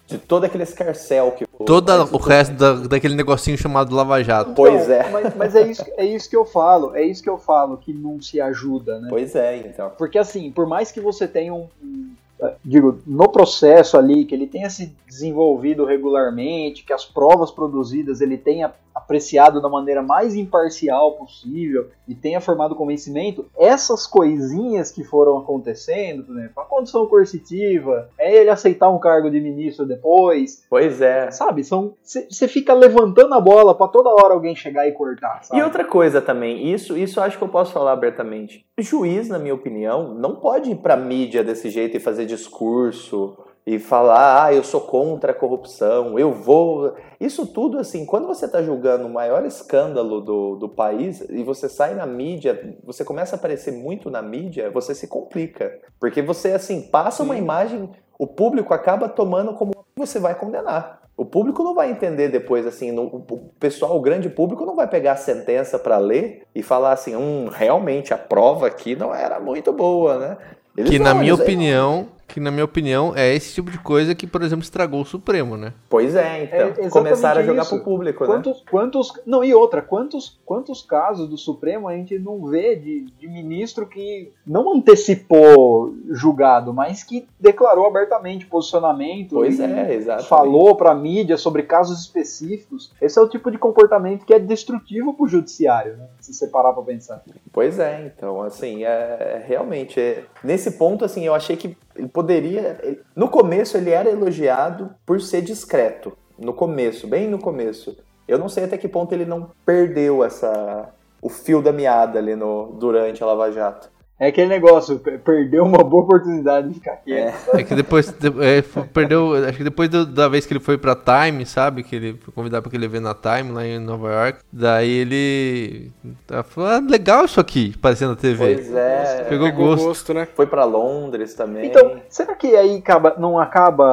[0.10, 4.54] de todo aquele escarcel que Todo o resto da, daquele negocinho chamado Lava Jato.
[4.56, 5.10] Pois Então, é.
[5.12, 7.94] Mas, mas é, isso, é isso que eu falo, é isso que eu falo, que
[7.94, 9.08] não se ajuda, né?
[9.10, 9.92] Pois é, então.
[9.98, 12.12] Porque assim, por mais que você tenha um, um,
[12.42, 18.22] eh, digo, no processo ali, que ele tenha se desenvolvido regularmente, que as provas produzidas
[18.22, 25.04] ele tenha apreciado da maneira mais imparcial possível e tenha formado convencimento, essas coisinhas que
[25.04, 30.66] foram acontecendo, por exemplo, a condição coercitiva, é ele aceitar um cargo de ministro depois,
[30.70, 31.32] Pois é.
[31.32, 31.64] sabe?
[31.64, 35.60] São você fica levantando a bola pra toda hora alguém chegar e cortar, sabe?
[35.60, 38.66] E outra coisa também, isso, isso eu acho que eu posso falar abertamente.
[38.80, 43.38] O juiz, na minha opinião, não pode ir pra mídia desse jeito e fazer discurso
[43.70, 46.96] e falar, ah, eu sou contra a corrupção, eu vou.
[47.22, 51.70] Isso tudo, assim, quando você tá julgando o maior escândalo do, do país e você
[51.70, 55.72] sai na mídia, você começa a aparecer muito na mídia, você se complica.
[56.00, 57.88] Porque você, assim, passa uma imagem,
[58.18, 61.02] o público acaba tomando como você vai condenar.
[61.16, 64.88] O público não vai entender depois, assim, no- o pessoal, o grande público não vai
[64.88, 69.40] pegar a sentença para ler e falar assim, hum, realmente a prova aqui não era
[69.40, 70.38] muito boa, né?
[70.76, 73.80] Eles Que na não, minha eles- opinião, que na minha opinião é esse tipo de
[73.80, 75.74] coisa que, por exemplo, estragou o Supremo, né?
[75.90, 76.86] Pois é, então.
[76.86, 77.76] É Começaram a jogar isso.
[77.76, 78.30] pro público, né?
[78.34, 79.14] Quantos, quantos.
[79.26, 83.86] Não, e outra, quantos, quantos casos do Supremo a gente não vê de, de ministro
[83.88, 90.24] que não antecipou julgado, mas que declarou abertamente posicionamento Pois e é, exato.
[90.26, 92.92] falou pra mídia sobre casos específicos.
[93.02, 96.06] Esse é o tipo de comportamento que é destrutivo pro judiciário, né?
[96.20, 97.24] Se você parar pra pensar.
[97.52, 102.80] Pois é, então, assim, é, realmente, é- nesse ponto, assim, eu achei que ele poderia,
[102.82, 107.98] ele- no começo ele era elogiado por ser discreto, no começo, bem no começo.
[108.28, 110.90] Eu não sei até que ponto ele não perdeu essa,
[111.22, 113.92] o fio da meada ali no, durante a Lava Jato.
[114.20, 117.56] É aquele negócio, pe- perdeu uma boa oportunidade de ficar quieto.
[117.56, 118.62] É que depois de- é,
[118.94, 122.14] perdeu, acho que depois do- da vez que ele foi pra Time, sabe, que ele
[122.18, 125.92] foi convidado pra aquele evento na Time lá em Nova York, daí ele
[126.28, 128.56] tá falou, ah, legal isso aqui, aparecendo na TV.
[128.56, 129.86] Pois é, Pegou Pegou gosto.
[129.86, 130.26] gosto, né?
[130.36, 131.68] foi pra Londres também.
[131.68, 133.86] Então, será que aí acaba, não acaba.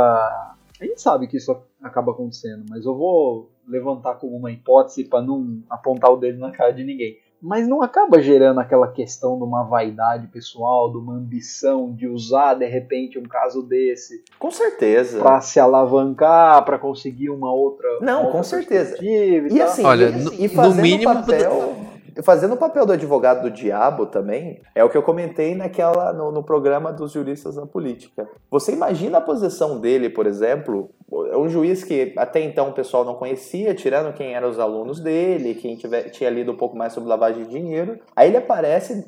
[0.80, 5.22] A gente sabe que isso acaba acontecendo, mas eu vou levantar como uma hipótese para
[5.22, 7.16] não apontar o dedo na cara de ninguém.
[7.46, 12.54] Mas não acaba gerando aquela questão de uma vaidade pessoal, de uma ambição de usar
[12.54, 15.20] de repente um caso desse com certeza.
[15.20, 17.86] para se alavancar, para conseguir uma outra.
[18.00, 18.96] Não, uma com outra certeza.
[19.00, 19.66] E tal?
[19.68, 21.76] assim, Olha, e, assim, no- e no mínimo- o papel,
[22.22, 26.30] fazendo o papel do advogado do diabo também, é o que eu comentei naquela no,
[26.30, 28.28] no programa dos juristas na política.
[28.50, 30.90] Você imagina a posição dele, por exemplo,
[31.30, 35.00] é um juiz que até então o pessoal não conhecia, tirando quem eram os alunos
[35.00, 37.98] dele, quem tiver, tinha lido um pouco mais sobre lavagem de dinheiro.
[38.14, 39.06] Aí ele aparece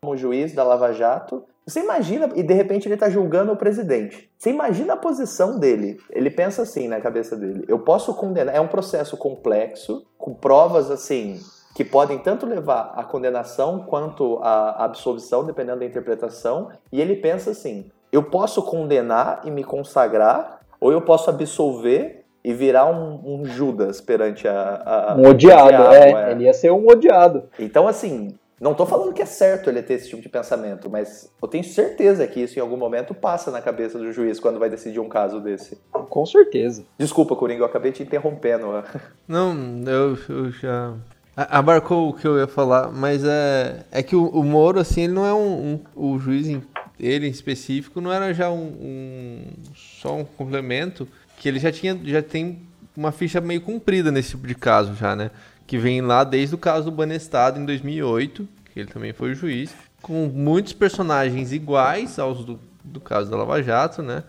[0.00, 1.44] como juiz da Lava Jato.
[1.66, 4.30] Você imagina, e de repente ele está julgando o presidente.
[4.38, 5.96] Você imagina a posição dele.
[6.10, 8.54] Ele pensa assim na cabeça dele: eu posso condenar.
[8.54, 11.40] É um processo complexo, com provas assim
[11.74, 17.50] que podem tanto levar à condenação quanto à absolvição, dependendo da interpretação, e ele pensa
[17.50, 23.44] assim: eu posso condenar e me consagrar, ou eu posso absolver e virar um, um
[23.44, 24.82] Judas perante a.
[25.10, 26.30] a Um odiado, diabo, é.
[26.30, 27.44] Ele ia ser um odiado.
[27.58, 31.32] Então, assim, não tô falando que é certo ele ter esse tipo de pensamento, mas
[31.42, 34.70] eu tenho certeza que isso em algum momento passa na cabeça do juiz quando vai
[34.70, 35.78] decidir um caso desse.
[35.90, 36.84] Com certeza.
[36.98, 38.84] Desculpa, Coringa, eu acabei te interrompendo.
[39.26, 39.54] Não,
[39.86, 40.94] eu, eu já.
[41.36, 45.12] Abarcou o que eu ia falar, mas é, é que o, o Moro, assim, ele
[45.12, 45.80] não é um, um-
[46.14, 46.46] O juiz,
[46.98, 51.08] ele em específico, não era já um, um- Só um complemento,
[51.38, 51.98] que ele já tinha.
[52.04, 52.60] Já tem
[52.96, 55.30] uma ficha meio comprida nesse tipo de caso, já, né?
[55.66, 59.74] Que vem lá desde o caso do Banestado em 2008, que ele também foi juiz,
[60.00, 64.22] com muitos personagens iguais aos do, do caso da Lava Jato, né?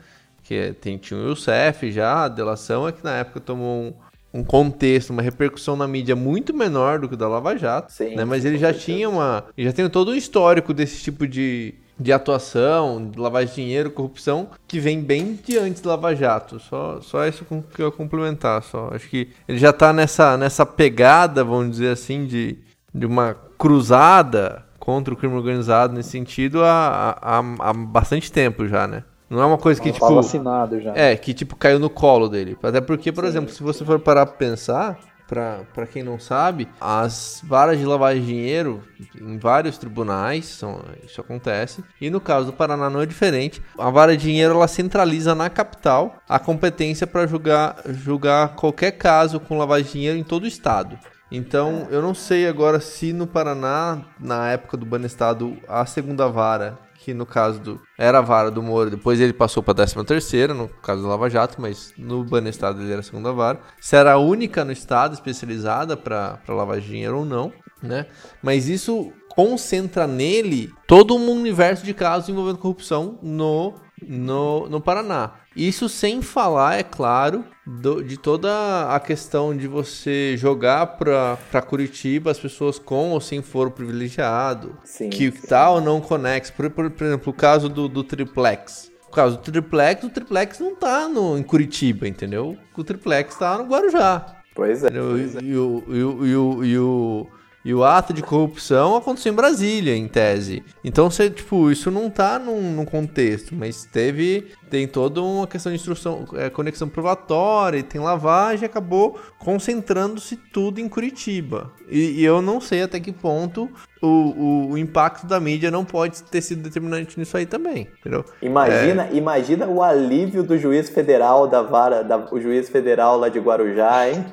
[0.44, 3.94] Que é- tem, tinha o Youssef já, a delação é que na época tomou um,
[4.36, 8.18] um contexto, uma repercussão na mídia muito menor do que o da Lava Jato, Sim,
[8.18, 8.26] né?
[8.26, 13.10] Mas ele já tinha uma, já tem todo um histórico desse tipo de, de atuação,
[13.10, 16.60] de lavagem de dinheiro, corrupção, que vem bem de antes do Lava Jato.
[16.60, 18.90] Só, só isso que eu ia complementar, só.
[18.92, 22.58] Acho que ele já tá nessa, nessa pegada, vamos dizer assim, de,
[22.94, 28.86] de uma cruzada contra o crime organizado nesse sentido há, há, há bastante tempo já,
[28.86, 29.04] né?
[29.30, 30.14] Não é uma coisa que, tipo...
[30.14, 30.94] vacinado já.
[30.96, 32.58] É, que tipo caiu no colo dele.
[32.62, 36.68] Até porque, por exemplo, se você for parar pra pensar, pra, pra quem não sabe,
[36.80, 38.84] as varas de lavagem de dinheiro
[39.20, 41.84] em vários tribunais, são, isso acontece.
[42.00, 43.62] E no caso do Paraná não é diferente.
[43.78, 49.40] A vara de dinheiro ela centraliza na capital a competência para julgar, julgar qualquer caso
[49.40, 50.98] com lavagem de dinheiro em todo o estado.
[51.32, 56.78] Então, eu não sei agora se no Paraná, na época do Banestado, a segunda vara
[57.06, 57.82] que no caso do.
[58.00, 61.30] Era a vara do Moro, depois ele passou pra 13 terceira, no caso do Lava
[61.30, 63.60] Jato, mas no Banestado ele era a segunda vara.
[63.80, 68.08] Se era a única no estado especializada pra lavar dinheiro ou não, né?
[68.42, 75.34] Mas isso concentra nele todo um universo de casos envolvendo corrupção no, no, no Paraná.
[75.56, 78.50] Isso sem falar, é claro, do- de toda
[78.94, 84.78] a questão de você jogar pra, pra Curitiba as pessoas com ou sem foro privilegiado,
[84.84, 85.48] Sim, que sim.
[85.48, 86.52] tá ou não conexo.
[86.54, 88.92] Por, por, por exemplo, o caso do, do triplex.
[89.08, 92.58] O caso do triplex, o triplex não tá no, em Curitiba, entendeu?
[92.78, 94.26] O triplex tá no Guarujá.
[94.54, 94.88] Pois é.
[94.88, 95.18] Entendeu?
[95.18, 97.28] E, o, e, o, e, o, e, o,
[97.66, 100.64] e o ato de corrupção aconteceu em Brasília, em tese.
[100.84, 104.52] Então, você, tipo, isso não tá num, num contexto, mas teve.
[104.70, 110.80] Tem toda uma questão de instrução, é, conexão provatória, e tem lavagem, acabou concentrando-se tudo
[110.80, 111.72] em Curitiba.
[111.90, 113.70] E, e eu não sei até que ponto
[114.02, 118.26] o, o, o impacto da mídia não pode ter sido determinante nisso aí também, entendeu?
[118.42, 123.40] Imagina, imagina o alívio do juiz federal da vara, da, o juiz federal lá de
[123.40, 124.26] Guarujá, hein?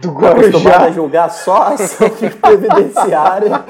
[0.00, 0.90] Do Acostumado a Guarujá.
[0.92, 2.08] julgar só a ação
[2.40, 3.64] previdenciária,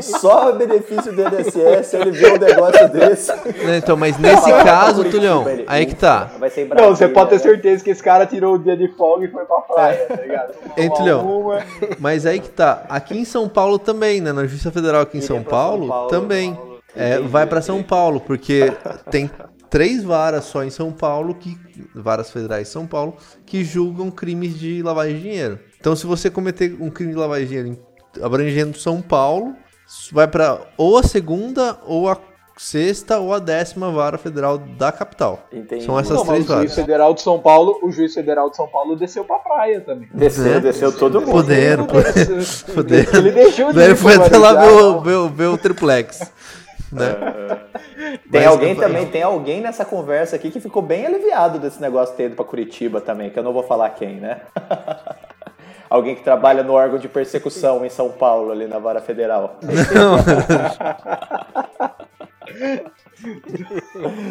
[0.00, 3.32] só o benefício do INSS, ele vê um negócio desse.
[3.64, 6.30] Né, Então, mas nesse pra caso, Curitiba, Tulhão, ele- aí que tá.
[6.38, 7.42] Vai ser em Não, Brasília, você pode ter né?
[7.42, 10.54] certeza que esse cara tirou o dia de folga e foi pra praia, tá ligado?
[10.76, 11.58] Hein, Tulhão?
[11.98, 12.82] Mas aí que tá.
[12.88, 14.32] Aqui em São Paulo também, né?
[14.32, 16.54] Na Justiça Federal aqui em São Paulo, São Paulo, também.
[16.54, 16.76] Paulo.
[16.94, 17.82] É, vai pra São.
[17.82, 18.72] Paulo, porque
[19.10, 19.30] tem
[19.70, 21.56] três varas só em São Paulo, que
[21.94, 25.58] varas federais em São Paulo, que julgam crimes de lavagem de dinheiro.
[25.80, 27.68] Então, se você cometer um crime de lavagem de dinheiro
[28.18, 29.54] em- abrangendo São Paulo,
[30.12, 32.16] vai pra ou a segunda, ou a
[32.58, 35.46] sexta, ou a décima vara federal da capital.
[35.52, 35.84] Entendi.
[35.84, 36.74] São essas Não, mas três o juiz varas.
[36.74, 40.08] federal de São Paulo, o juiz federal de São Paulo desceu pra praia também.
[40.14, 40.60] Desceu, Né?
[40.60, 41.32] desceu todo mundo.
[41.32, 41.86] Poder, Ele
[42.74, 43.14] poder.
[43.14, 44.54] Ele deixou de ele foi até lá
[45.28, 46.32] ver o triplex.
[46.92, 47.08] Né?
[48.30, 52.12] Tem Mas- alguém também, tem alguém nessa conversa aqui que ficou bem aliviado desse negócio
[52.12, 54.40] de ter ido pra Curitiba também, que eu não vou falar quem, né?
[55.88, 59.58] alguém que trabalha no órgão de persecução em São Paulo, ali na vara federal.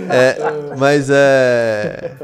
[0.10, 2.16] É, mas é.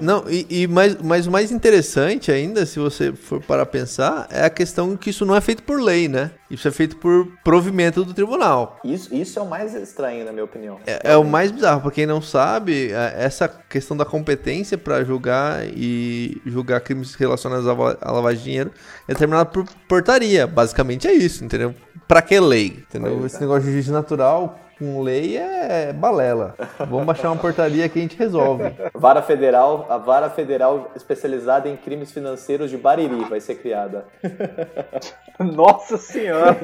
[0.00, 4.44] Não, e, e mais, mas o mais interessante ainda, se você for para pensar, é
[4.44, 6.30] a questão que isso não é feito por lei, né?
[6.50, 8.78] Isso é feito por provimento do tribunal.
[8.84, 10.78] Isso, isso é o mais estranho, na minha opinião.
[10.86, 15.04] É, é o mais bizarro, pra quem não sabe, é, essa questão da competência para
[15.04, 18.70] julgar e julgar crimes relacionados à va- à lavagem de dinheiro
[19.06, 20.46] é determinada por portaria.
[20.46, 21.74] Basicamente é isso, entendeu?
[22.08, 22.82] Pra que lei?
[22.88, 23.24] Entendeu?
[23.26, 26.54] Esse negócio de juízo natural com lei é balela.
[26.78, 28.64] Vamos baixar uma portaria que a gente resolve.
[28.94, 34.06] Vara Federal, a Vara Federal especializada em crimes financeiros de Bariri vai ser criada.
[35.38, 36.56] Nossa senhora.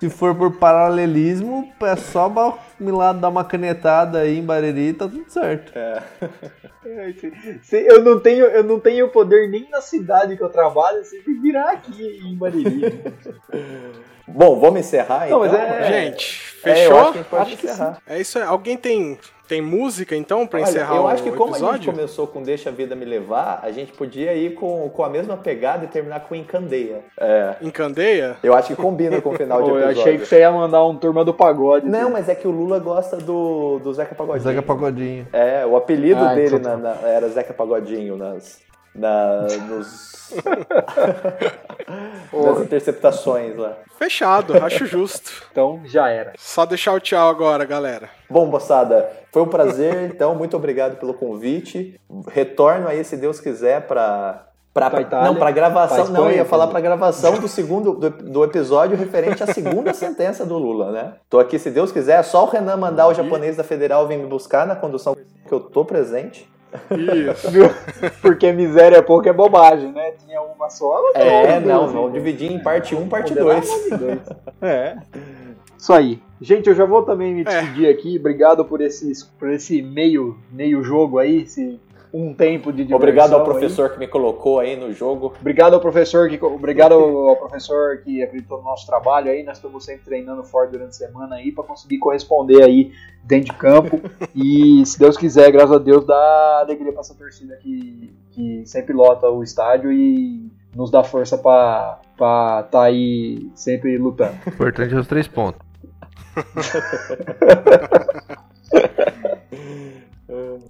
[0.00, 2.28] Se for por paralelismo, é só
[2.80, 5.72] ir lá dar uma canetada aí em Bariri, tá tudo certo.
[7.62, 11.16] Se- Eu não tenho, eu não tenho poder nem na cidade que eu trabalho, você
[11.20, 13.00] tem que virar aqui em Bariri.
[14.26, 15.40] Bom, vamos encerrar Não, então?
[15.40, 16.96] mas é- Gente, É, eu fechou?
[17.00, 17.98] acho que a gente pode Acho que encerrar.
[18.06, 18.44] É isso aí.
[18.44, 19.18] Alguém tem,
[19.48, 21.92] tem música então pra Olha, encerrar eu o acho que como a gente episódio?
[21.92, 25.36] começou com Deixa a Vida Me Levar, a gente podia ir com, com a mesma
[25.36, 27.00] pegada e terminar com Encandeia.
[27.20, 28.36] É, Em Candeia?
[28.42, 30.02] eu acho que combina com o final de Pô, eu episódio.
[30.02, 31.86] achei que você ia mandar um turma do pagode.
[31.88, 34.44] Não, mas é que o Lula gosta do, do Zeca Pagodinho.
[34.44, 35.26] Zeca Pagodinho.
[35.32, 38.60] É, o apelido Ah, dele então na- na- era Zeca Pagodinho nas,
[38.94, 40.32] na, nos,
[42.32, 43.76] nas interceptações lá.
[43.98, 45.42] Fechado, acho justo.
[45.52, 46.32] Então já era.
[46.38, 48.08] Só deixar o tchau agora, galera.
[48.28, 52.00] Bom, moçada, foi um prazer, então, muito obrigado pelo convite.
[52.28, 54.46] Retorno aí, se Deus quiser, pra.
[54.72, 57.92] Pra, Pra Itália, não, pra gravação, pra não, eu ia falar pra gravação do segundo
[57.92, 61.12] do, do episódio referente à segunda sentença do Lula, né?
[61.28, 64.16] Tô aqui, se Deus quiser, é só o Renan mandar o japonês da Federal vir
[64.16, 65.14] me buscar na condução
[65.46, 66.50] que eu tô presente.
[66.90, 67.50] Isso.
[67.50, 67.64] Viu?
[68.20, 70.12] Porque miséria é pouco é bobagem, né?
[70.24, 71.02] Tinha uma só.
[71.14, 73.70] mas É, não, vamos dividir em parte 1, parte Pelo 2.
[73.70, 74.20] amor de Deus.
[74.62, 74.96] É.
[75.76, 76.22] Isso aí.
[76.40, 78.16] Gente, eu já vou também me despedir aqui.
[78.18, 81.80] Obrigado por esse, por esse meio, meio jogo aí, esse
[82.12, 83.44] um tempo de diversão Obrigado ao aí.
[83.44, 85.32] professor que me colocou aí no jogo.
[85.40, 89.42] Obrigado ao professor que obrigado ao professor que acreditou no nosso trabalho aí.
[89.42, 92.92] Nós estamos sempre treinando forte durante a semana aí para conseguir corresponder aí
[93.24, 94.00] dentro de campo.
[94.36, 98.92] e se Deus quiser, graças a Deus, dá alegria para essa torcida que, que sempre
[98.92, 104.36] lota o estádio e nos dá força para estar tá aí sempre lutando.
[104.46, 105.60] Importante é os três pontos.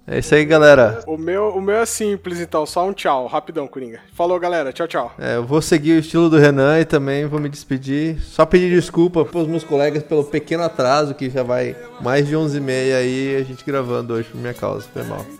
[0.07, 1.01] É isso aí, galera.
[1.07, 3.99] O meu, o meu é simples, então, só um tchau, rapidão, Coringa.
[4.13, 4.71] Falou, galera.
[4.73, 5.13] Tchau, tchau.
[5.17, 8.19] É, eu vou seguir o estilo do Renan e também vou me despedir.
[8.21, 12.95] Só pedir desculpa pros meus colegas pelo pequeno atraso, que já vai mais de 11h30
[12.95, 14.87] aí, a gente gravando hoje por minha causa.
[14.91, 15.25] Foi mal.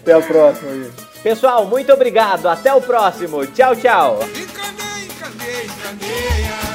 [0.00, 1.12] Até a próxima, gente.
[1.22, 2.46] Pessoal, muito obrigado.
[2.48, 3.46] Até o próximo.
[3.46, 4.18] Tchau, tchau.
[5.94, 6.71] It's